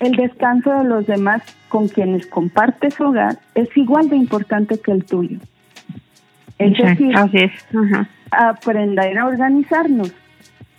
[0.00, 5.04] el descanso de los demás con quienes compartes hogar es igual de importante que el
[5.04, 5.38] tuyo.
[6.58, 7.14] Es decir,
[8.30, 10.12] aprender a organizarnos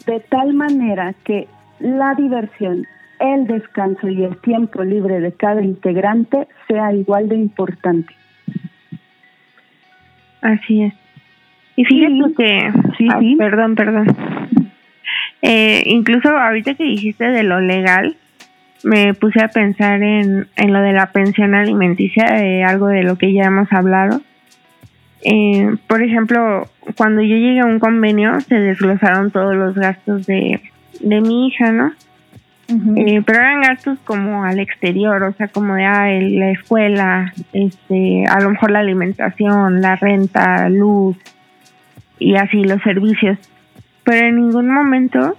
[0.05, 1.47] de tal manera que
[1.79, 2.85] la diversión,
[3.19, 8.13] el descanso y el tiempo libre de cada integrante sea igual de importante.
[10.41, 10.93] Así es.
[11.75, 14.07] Y fíjate que, sí, ah, perdón, perdón.
[15.41, 18.17] Eh, incluso ahorita que dijiste de lo legal,
[18.83, 23.17] me puse a pensar en, en lo de la pensión alimenticia, de algo de lo
[23.17, 24.21] que ya hemos hablado.
[25.21, 30.61] Eh, por ejemplo, cuando yo llegué a un convenio, se desglosaron todos los gastos de,
[31.01, 31.91] de mi hija, ¿no?
[32.95, 38.25] Eh, pero eran gastos como al exterior, o sea, como de ah, la escuela, este,
[38.27, 41.17] a lo mejor la alimentación, la renta, luz
[42.19, 43.39] y así los servicios.
[44.03, 45.35] Pero en ningún momento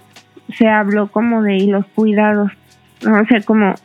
[0.57, 2.51] se habló como de los cuidados.
[3.05, 3.75] O sea, como,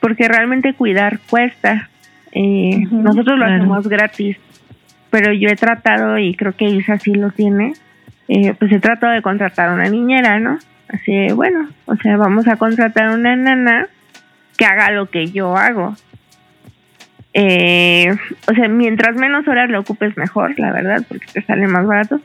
[0.00, 1.88] porque realmente cuidar cuesta.
[2.32, 4.36] Eh, nosotros lo hacemos gratis,
[5.10, 7.74] pero yo he tratado, y creo que Isa sí lo tiene,
[8.28, 10.58] eh, pues he tratado de contratar a una niñera, ¿no?
[10.88, 13.86] Así, bueno, o sea, vamos a contratar a una nana
[14.56, 15.94] que haga lo que yo hago.
[17.34, 18.14] Eh,
[18.48, 22.20] o sea, mientras menos horas le ocupes mejor, la verdad, porque te sale más barato.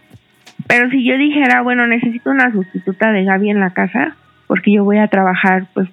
[0.68, 4.16] Pero si yo dijera, bueno, necesito una sustituta de Gaby en la casa,
[4.48, 5.88] porque yo voy a trabajar pues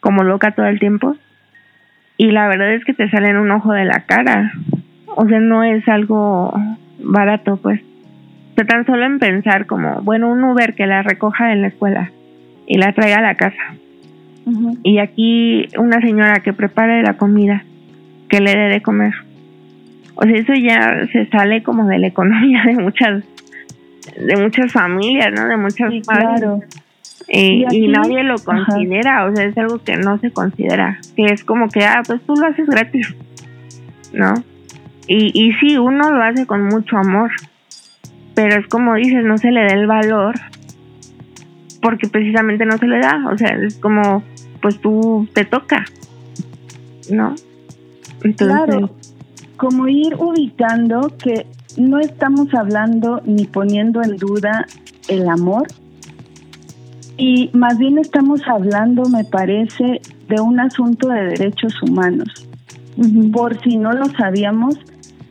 [0.00, 1.16] como loca todo el tiempo,
[2.16, 4.52] y la verdad es que te sale en un ojo de la cara
[5.14, 6.52] o sea, no es algo
[6.98, 7.80] barato, pues.
[8.60, 12.10] O tan solo en pensar como, bueno, un Uber que la recoja en la escuela
[12.66, 13.74] y la traiga a la casa.
[14.82, 17.64] Y aquí una señora que prepare la comida,
[18.28, 19.14] que le dé de comer.
[20.14, 23.24] O sea, eso ya se sale como de la economía de muchas
[24.16, 25.46] de muchas familias, ¿no?
[25.46, 26.60] De muchas sí, claro.
[27.28, 31.44] Y, y, nadie lo considera, o sea, es algo que no se considera, que es
[31.44, 33.14] como que, ah, pues tú lo haces gratis,
[34.12, 34.34] ¿no?
[35.06, 37.30] Y, y sí, uno lo hace con mucho amor,
[38.34, 40.34] pero es como dices, no se le da el valor
[41.82, 44.22] porque precisamente no se le da, o sea, es como,
[44.60, 45.84] pues tú te toca,
[47.10, 47.34] ¿no?
[48.36, 48.90] claro,
[49.56, 54.66] como ir ubicando que no estamos hablando ni poniendo en duda
[55.08, 55.66] el amor,
[57.16, 62.28] y más bien estamos hablando, me parece, de un asunto de derechos humanos.
[63.32, 64.76] Por si no lo sabíamos,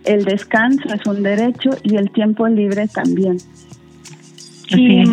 [0.05, 3.37] el descanso es un derecho y el tiempo libre también.
[4.69, 5.03] Y,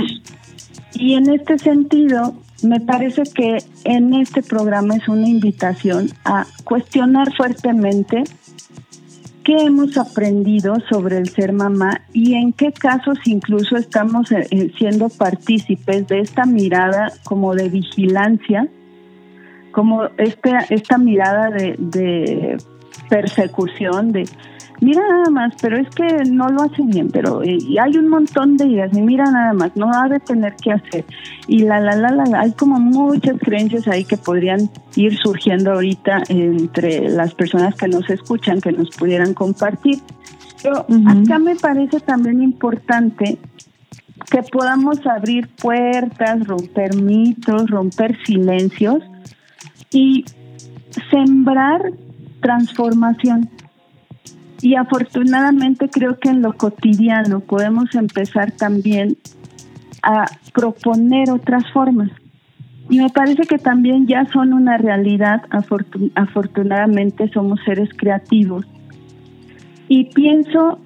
[0.94, 7.34] y, en este sentido, me parece que en este programa es una invitación a cuestionar
[7.36, 8.24] fuertemente
[9.48, 14.70] qué hemos aprendido sobre el ser mamá y en qué casos incluso estamos eh, eh,
[14.76, 18.68] siendo partícipes de esta mirada como de vigilancia,
[19.72, 22.58] como esta, esta mirada de, de
[23.08, 24.28] persecución, de
[24.80, 28.08] mira nada más, pero es que no lo hace bien, pero eh, y hay un
[28.08, 31.04] montón de ideas, y mira nada más, no ha de tener que hacer.
[31.46, 36.22] Y la, la, la, la, hay como muchas creencias ahí que podrían ir surgiendo ahorita
[36.28, 39.98] entre las personas que nos escuchan, que nos pudieran compartir.
[40.62, 43.38] Pero acá me parece también importante
[44.30, 49.02] que podamos abrir puertas, romper mitos, romper silencios
[49.90, 50.24] y
[51.10, 51.92] sembrar
[52.40, 53.48] transformación
[54.60, 59.16] Y afortunadamente creo que en lo cotidiano podemos empezar también
[60.02, 62.10] a proponer otras formas.
[62.90, 65.42] Y me parece que también ya son una realidad,
[66.14, 68.66] afortunadamente somos seres creativos.
[69.88, 70.78] Y pienso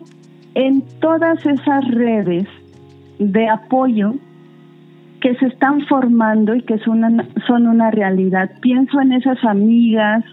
[0.55, 2.47] en todas esas redes
[3.18, 4.14] de apoyo
[5.20, 8.51] que se están formando y que son una, son una realidad.
[8.61, 10.25] Pienso en esas amigas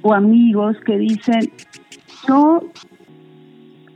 [0.00, 1.50] o amigos que dicen,
[2.26, 2.62] yo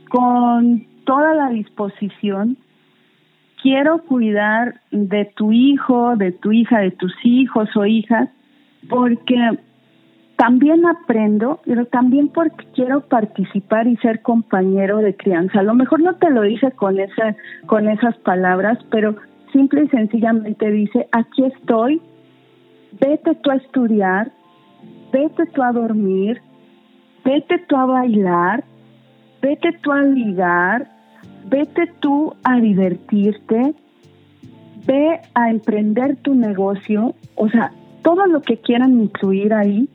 [0.09, 2.57] con toda la disposición
[3.61, 8.29] quiero cuidar de tu hijo, de tu hija, de tus hijos o hijas,
[8.89, 9.35] porque
[10.37, 15.59] también aprendo, pero también porque quiero participar y ser compañero de crianza.
[15.59, 19.15] A lo mejor no te lo dice con esa, con esas palabras, pero
[19.51, 22.01] simple y sencillamente dice, aquí estoy,
[23.01, 24.31] vete tú a estudiar,
[25.11, 26.41] vete tú a dormir,
[27.23, 28.63] vete tú a bailar,
[29.41, 30.87] vete tú a ligar,
[31.49, 33.73] vete tú a divertirte,
[34.85, 37.71] ve a emprender tu negocio, o sea,
[38.03, 39.89] todo lo que quieran incluir ahí,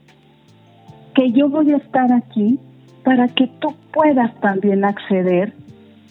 [1.14, 2.58] que yo voy a estar aquí
[3.04, 5.52] para que tú puedas también acceder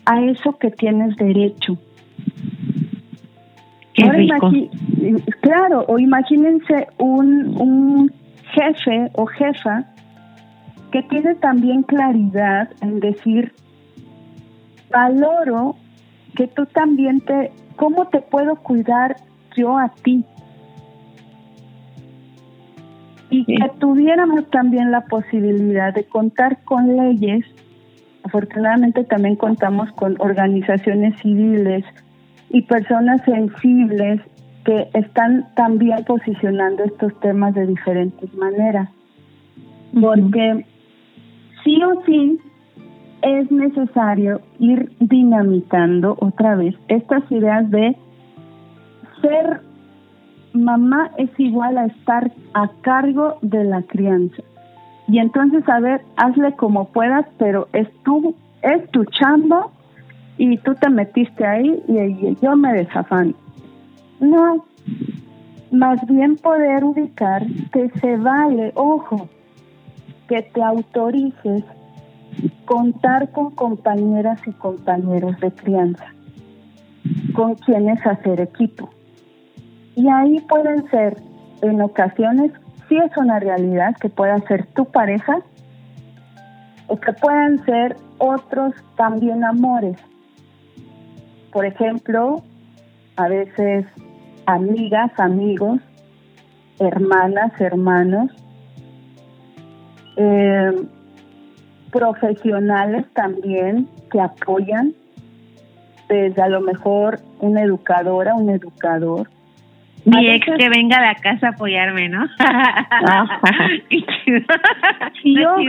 [0.05, 1.77] a eso que tienes derecho.
[5.41, 8.11] claro, o imagínense un, un
[8.53, 9.92] jefe o jefa
[10.93, 13.51] que tiene también claridad en decir,
[14.91, 15.75] valoro
[16.35, 19.15] que tú también te, ¿cómo te puedo cuidar
[19.57, 20.23] yo a ti?
[23.31, 27.43] y que tuviéramos también la posibilidad de contar con leyes.
[28.21, 31.83] Afortunadamente también contamos con organizaciones civiles
[32.51, 34.21] y personas sensibles
[34.65, 38.87] que están también posicionando estos temas de diferentes maneras.
[39.99, 40.63] Porque
[41.63, 42.39] sí o sí
[43.21, 47.95] es necesario ir dinamitando otra vez estas ideas de
[49.21, 49.61] ser
[50.53, 54.43] mamá es igual a estar a cargo de la crianza.
[55.07, 59.67] Y entonces, a ver, hazle como puedas, pero es tu, es tu chamba
[60.37, 63.33] y tú te metiste ahí y, yo me desafano.
[64.19, 64.65] No,
[65.71, 69.27] más bien poder ubicar que se vale, ojo,
[70.33, 71.63] que te autorices
[72.65, 76.07] contar con compañeras y compañeros de crianza,
[77.35, 78.89] con quienes hacer equipo
[79.95, 81.17] y ahí pueden ser,
[81.61, 82.51] en ocasiones,
[82.89, 85.39] sí es una realidad que pueda ser tu pareja
[86.87, 89.97] o que puedan ser otros también amores.
[91.51, 92.41] Por ejemplo,
[93.17, 93.85] a veces
[94.47, 95.79] amigas, amigos,
[96.79, 98.31] hermanas, hermanos,
[100.17, 100.71] eh,
[101.91, 104.93] profesionales también que apoyan,
[106.09, 109.27] desde a lo mejor una educadora, un educador,
[110.05, 112.25] mi ex que venga a la casa a apoyarme, ¿no?
[115.23, 115.61] y ojo,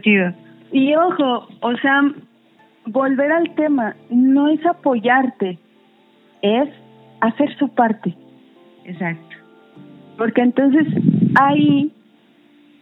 [0.00, 0.32] chido.
[0.70, 2.02] Y ojo, o sea,
[2.86, 5.58] volver al tema, no es apoyarte,
[6.42, 6.68] es
[7.20, 8.14] hacer su parte.
[8.84, 9.36] Exacto.
[10.16, 10.86] Porque entonces
[11.34, 11.92] ahí,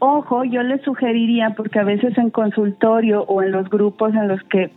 [0.00, 4.42] ojo, yo les sugeriría, porque a veces en consultorio o en los grupos en los
[4.44, 4.72] que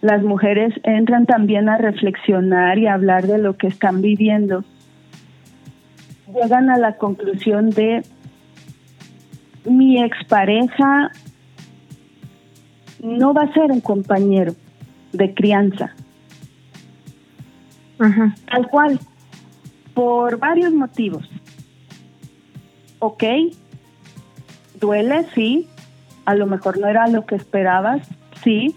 [0.00, 4.64] las mujeres entran también a reflexionar y a hablar de lo que están viviendo,
[6.34, 8.02] llegan a la conclusión de
[9.64, 11.12] mi expareja
[13.02, 14.54] no va a ser un compañero
[15.12, 15.94] de crianza.
[17.98, 18.98] Tal cual,
[19.94, 21.28] por varios motivos.
[22.98, 23.22] Ok,
[24.82, 25.68] duele, sí,
[26.26, 28.06] a lo mejor no era lo que esperabas,
[28.44, 28.76] sí,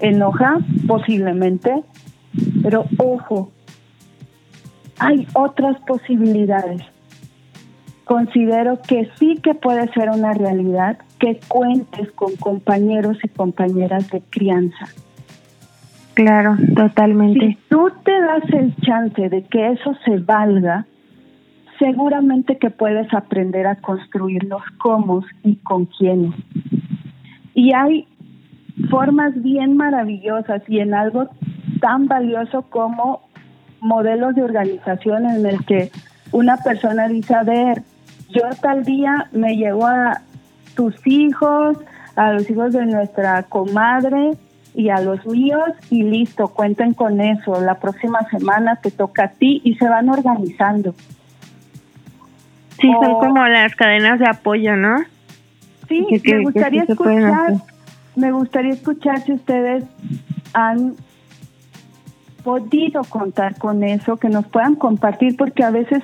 [0.00, 1.82] enoja, posiblemente,
[2.62, 3.50] pero ojo,
[4.98, 6.82] hay otras posibilidades.
[8.04, 14.20] Considero que sí que puede ser una realidad que cuentes con compañeros y compañeras de
[14.30, 14.86] crianza.
[16.14, 17.46] Claro, totalmente.
[17.46, 20.86] Si tú te das el chance de que eso se valga,
[21.78, 26.34] seguramente que puedes aprender a construir los cómo y con quiénes.
[27.54, 28.06] Y hay
[28.90, 31.28] formas bien maravillosas y en algo
[31.80, 33.22] tan valioso como
[33.80, 35.90] modelos de organización en el que
[36.32, 37.82] una persona dice, a ver,
[38.30, 40.20] yo tal día me llevo a
[40.74, 41.78] tus hijos,
[42.16, 44.32] a los hijos de nuestra comadre
[44.74, 47.60] y a los míos y listo, cuenten con eso.
[47.60, 50.94] La próxima semana te toca a ti y se van organizando.
[52.80, 54.98] Sí, son como las cadenas de apoyo, ¿no?
[55.88, 57.54] Sí, me gustaría escuchar
[58.18, 59.84] me gustaría escuchar si ustedes
[60.52, 60.96] han
[62.42, 66.02] podido contar con eso, que nos puedan compartir, porque a veces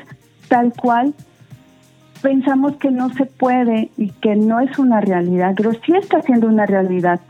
[0.48, 1.12] tal cual
[2.22, 6.46] pensamos que no se puede y que no es una realidad, pero sí está siendo
[6.46, 7.20] una realidad.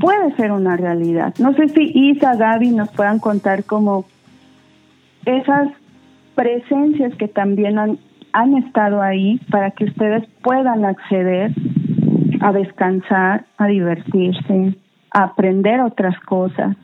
[0.00, 1.34] Puede ser una realidad.
[1.38, 4.06] No sé si Isa, Gaby nos puedan contar como
[5.26, 5.68] esas
[6.34, 7.98] presencias que también han,
[8.32, 11.52] han estado ahí para que ustedes puedan acceder
[12.40, 14.74] a descansar, a divertirse,
[15.12, 16.76] a aprender otras cosas.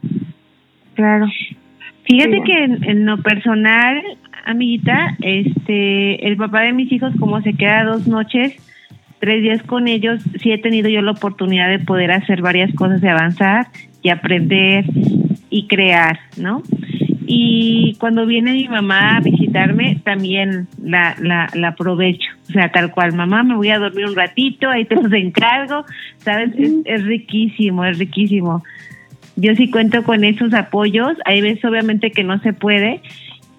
[0.95, 1.27] Claro.
[2.05, 4.01] Fíjate que en, lo personal,
[4.45, 8.55] amiguita, este, el papá de mis hijos, como se queda dos noches,
[9.19, 13.01] tres días con ellos, sí he tenido yo la oportunidad de poder hacer varias cosas,
[13.01, 13.67] de avanzar
[14.03, 14.85] y aprender
[15.51, 16.63] y crear, ¿no?
[17.27, 22.29] Y cuando viene mi mamá a visitarme, también la, la, la aprovecho.
[22.49, 25.85] O sea, tal cual, mamá, me voy a dormir un ratito, ahí te los encargo,
[26.19, 26.53] ¿sabes?
[26.57, 28.63] Es, es riquísimo, es riquísimo.
[29.37, 33.03] Yo sí cuento con esos apoyos, hay veces obviamente que no se puede,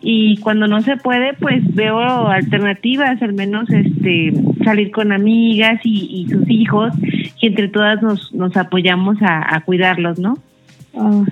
[0.02, 6.28] y cuando no se puede pues veo alternativas al menos este salir con amigas y,
[6.30, 6.94] sus hijos
[7.42, 10.38] y entre todas nos, nos apoyamos a, cuidarlos no
[10.96, 11.24] ah.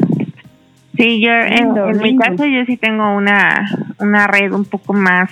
[0.98, 3.70] Sí, yo en, mi caso yo sí tengo una,
[4.00, 5.30] una red un poco más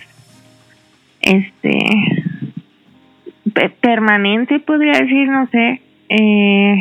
[1.22, 1.80] este
[3.82, 5.82] permanente podría decir, no sé.
[6.10, 6.76] Eh,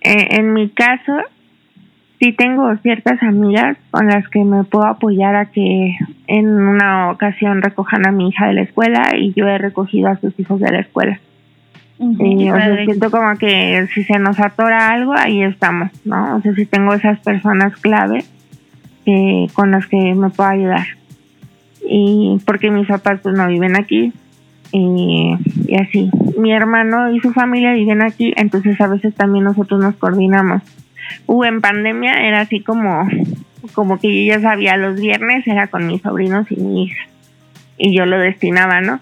[0.00, 1.12] en mi caso
[2.18, 7.62] sí tengo ciertas amigas con las que me puedo apoyar a que en una ocasión
[7.62, 10.70] recojan a mi hija de la escuela y yo he recogido a sus hijos de
[10.70, 11.20] la escuela.
[11.98, 16.36] Y, o sea, siento como que si se nos atora algo, ahí estamos, ¿no?
[16.36, 18.24] O sea, si tengo esas personas clave
[19.04, 20.86] que, con las que me puedo ayudar.
[21.90, 24.12] Y porque mis papás pues no viven aquí
[24.72, 25.36] y,
[25.66, 26.10] y así.
[26.38, 30.62] Mi hermano y su familia viven aquí, entonces a veces también nosotros nos coordinamos
[31.26, 33.08] uh, en pandemia era así como,
[33.74, 37.06] como que yo ya sabía, los viernes era con mis sobrinos y mi hija.
[37.76, 39.00] Y yo lo destinaba, ¿no?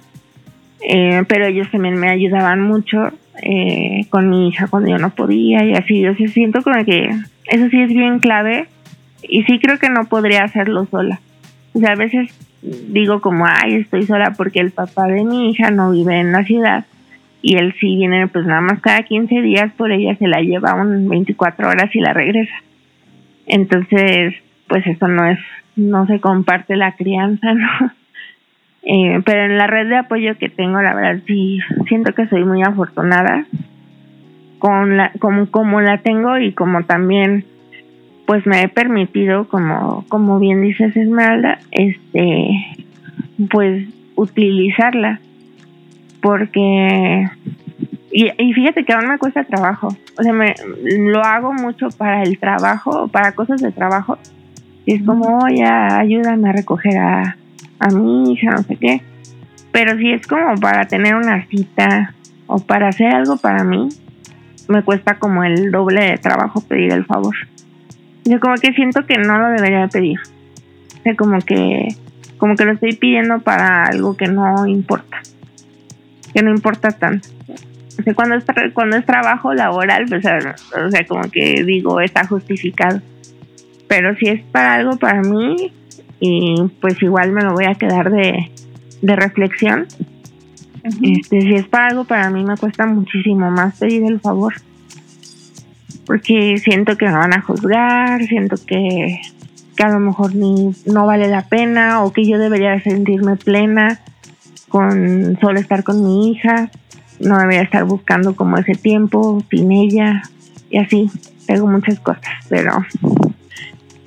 [0.82, 3.10] Eh, pero ellos también me ayudaban mucho
[3.42, 6.00] eh, con mi hija cuando yo no podía y así.
[6.00, 7.10] Yo sí siento como que
[7.46, 8.68] eso sí es bien clave
[9.22, 11.20] y sí creo que no podría hacerlo sola.
[11.72, 12.30] O sea, a veces
[12.62, 16.44] digo como, ay, estoy sola porque el papá de mi hija no vive en la
[16.44, 16.84] ciudad
[17.42, 20.74] y él sí viene pues nada más cada 15 días por ella se la lleva
[20.74, 22.54] un 24 horas y la regresa.
[23.46, 24.34] Entonces,
[24.66, 25.38] pues eso no es,
[25.76, 27.92] no se comparte la crianza, ¿no?
[28.88, 31.58] Eh, pero en la red de apoyo que tengo, la verdad sí
[31.88, 33.44] siento que soy muy afortunada
[34.60, 37.44] con la, como, como la tengo y como también
[38.26, 42.48] pues me he permitido, como, como bien dices Esmeralda, este,
[43.50, 45.20] pues utilizarla.
[46.20, 47.28] Porque
[48.10, 49.88] y, y, fíjate que aún me cuesta trabajo.
[50.18, 50.54] O sea me
[50.96, 54.16] lo hago mucho para el trabajo para cosas de trabajo.
[54.86, 57.36] Y es como oye ayúdame a recoger a,
[57.78, 59.02] a mi hija no sé qué
[59.72, 62.14] pero si es como para tener una cita
[62.46, 63.88] o para hacer algo para mí
[64.68, 67.34] me cuesta como el doble de trabajo pedir el favor
[68.24, 70.18] yo como que siento que no lo debería pedir
[71.04, 71.88] o como que
[72.38, 75.22] como que lo estoy pidiendo para algo que no importa
[76.36, 77.28] que no importa tanto.
[77.98, 82.26] O sea, cuando es, cuando es trabajo laboral, pues, o sea, como que digo, está
[82.26, 83.00] justificado.
[83.88, 85.72] Pero si es para algo para mí,
[86.20, 88.50] y pues igual me lo voy a quedar de,
[89.02, 89.86] de reflexión.
[91.02, 94.54] este, si es para algo para mí, me cuesta muchísimo más pedir el favor.
[96.06, 99.20] Porque siento que me van a juzgar, siento que,
[99.76, 104.00] que a lo mejor ni no vale la pena o que yo debería sentirme plena
[104.68, 106.70] con solo estar con mi hija,
[107.20, 110.22] no debería estar buscando como ese tiempo sin ella
[110.70, 111.10] y así,
[111.46, 112.72] tengo muchas cosas, pero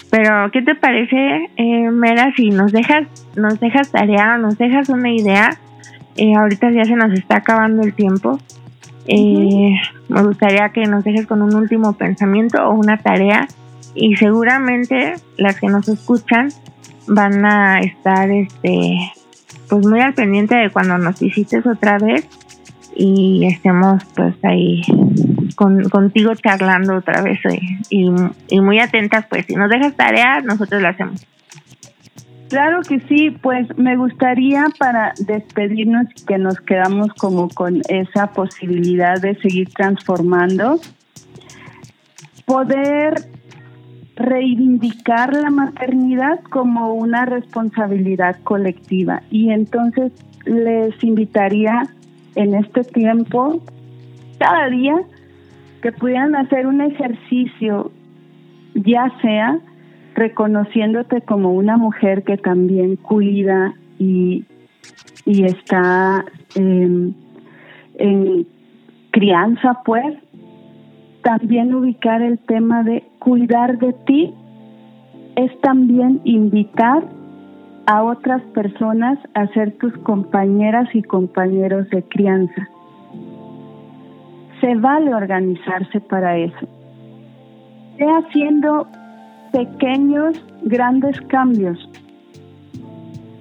[0.10, 5.12] pero ¿qué te parece, eh, Mera, si nos dejas nos dejas tarea, nos dejas una
[5.12, 5.50] idea?
[6.16, 8.40] Eh, ahorita ya se nos está acabando el tiempo.
[9.08, 9.74] Eh,
[10.08, 13.48] me gustaría que nos dejes con un último pensamiento o una tarea
[13.96, 16.50] y seguramente las que nos escuchan
[17.08, 18.98] van a estar este
[19.68, 22.28] pues muy al pendiente de cuando nos visites otra vez
[23.02, 24.82] y estemos pues ahí
[25.56, 28.12] con, contigo charlando otra vez eh, y,
[28.50, 31.26] y, muy atentas pues si nos dejas tarea nosotros lo hacemos.
[32.50, 39.22] Claro que sí, pues me gustaría para despedirnos que nos quedamos como con esa posibilidad
[39.22, 40.82] de seguir transformando,
[42.46, 43.14] poder
[44.16, 49.22] reivindicar la maternidad como una responsabilidad colectiva.
[49.30, 50.12] Y entonces
[50.46, 51.84] les invitaría
[52.36, 53.62] en este tiempo,
[54.38, 54.96] cada día,
[55.82, 57.92] que pudieran hacer un ejercicio,
[58.76, 59.60] ya sea
[60.16, 64.46] reconociéndote como una mujer que también cuida y,
[65.26, 66.26] y está
[66.56, 67.16] en
[69.12, 70.18] crianza, pues,
[71.24, 74.34] también ubicar el tema de cuidar de ti
[75.36, 77.04] es también invitar
[77.90, 82.70] a otras personas a ser tus compañeras y compañeros de crianza.
[84.62, 86.68] Se vale organizarse para eso.
[87.98, 88.86] Ve haciendo
[89.52, 91.90] pequeños, grandes cambios.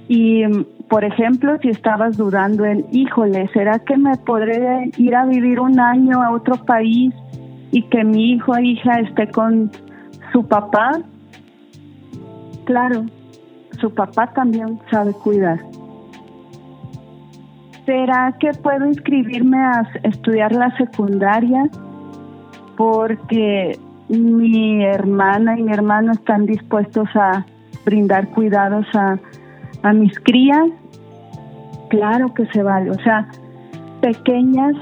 [0.08, 0.44] Y,
[0.88, 5.78] por ejemplo, si estabas dudando en, híjole, ¿será que me podré ir a vivir un
[5.78, 7.12] año a otro país
[7.70, 9.70] y que mi hijo o hija esté con
[10.32, 11.02] su papá?
[12.64, 13.04] Claro,
[13.80, 15.58] su papá también sabe cuidar.
[17.86, 21.68] ¿Será que puedo inscribirme a estudiar la secundaria?
[22.76, 27.46] Porque mi hermana y mi hermano están dispuestos a
[27.84, 29.18] brindar cuidados a,
[29.82, 30.68] a mis crías.
[31.88, 32.90] Claro que se vale.
[32.90, 33.26] O sea,
[34.02, 34.74] pequeñas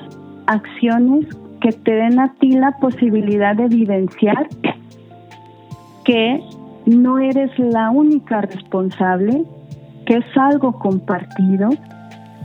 [0.47, 1.27] acciones
[1.61, 4.49] que te den a ti la posibilidad de vivenciar
[6.05, 6.41] que
[6.87, 9.45] no eres la única responsable,
[10.07, 11.71] que es algo compartido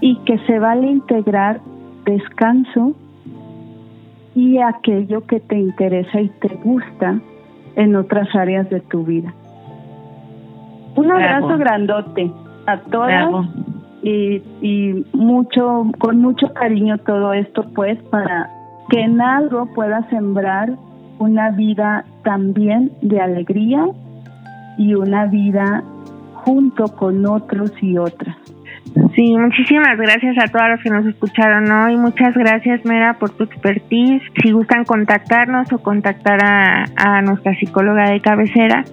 [0.02, 1.62] y que se vale integrar
[2.06, 2.94] descanso
[4.34, 7.20] y aquello que te interesa y te gusta
[7.76, 9.34] en otras áreas de tu vida.
[10.96, 12.32] Un abrazo grandote
[12.66, 13.46] a todas
[14.02, 18.50] y, y mucho, con mucho cariño todo esto pues para
[18.90, 20.72] que en algo pueda sembrar
[21.20, 23.86] una vida también de alegría
[24.78, 25.84] y una vida
[26.34, 28.38] junto con otros y otras.
[29.16, 31.96] Sí, muchísimas gracias a todos los que nos escucharon hoy.
[31.96, 34.22] Muchas gracias, Mera, por tu expertise.
[34.42, 38.84] Si gustan contactarnos o contactar a, nuestra psicóloga de cabecera,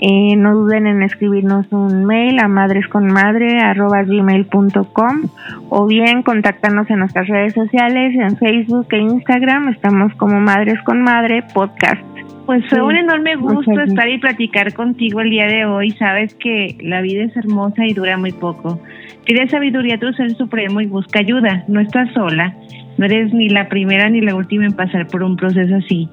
[0.00, 5.22] eh, no duden en escribirnos un mail a madresconmadre.gmail.com
[5.68, 9.68] o bien contactarnos en nuestras redes sociales, en Facebook e Instagram.
[9.68, 12.13] Estamos como Madres con Madre Podcast.
[12.46, 15.92] Pues fue un enorme gusto estar y platicar contigo el día de hoy.
[15.92, 18.80] Sabes que la vida es hermosa y dura muy poco.
[19.24, 21.64] Pide sabiduría a tu ser supremo y busca ayuda.
[21.68, 22.54] No estás sola.
[22.98, 26.08] No eres ni la primera ni la última en pasar por un proceso así.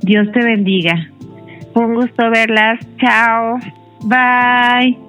[0.00, 1.10] Dios te bendiga.
[1.74, 2.80] Un gusto verlas.
[2.98, 3.58] Chao.
[4.04, 5.05] Bye.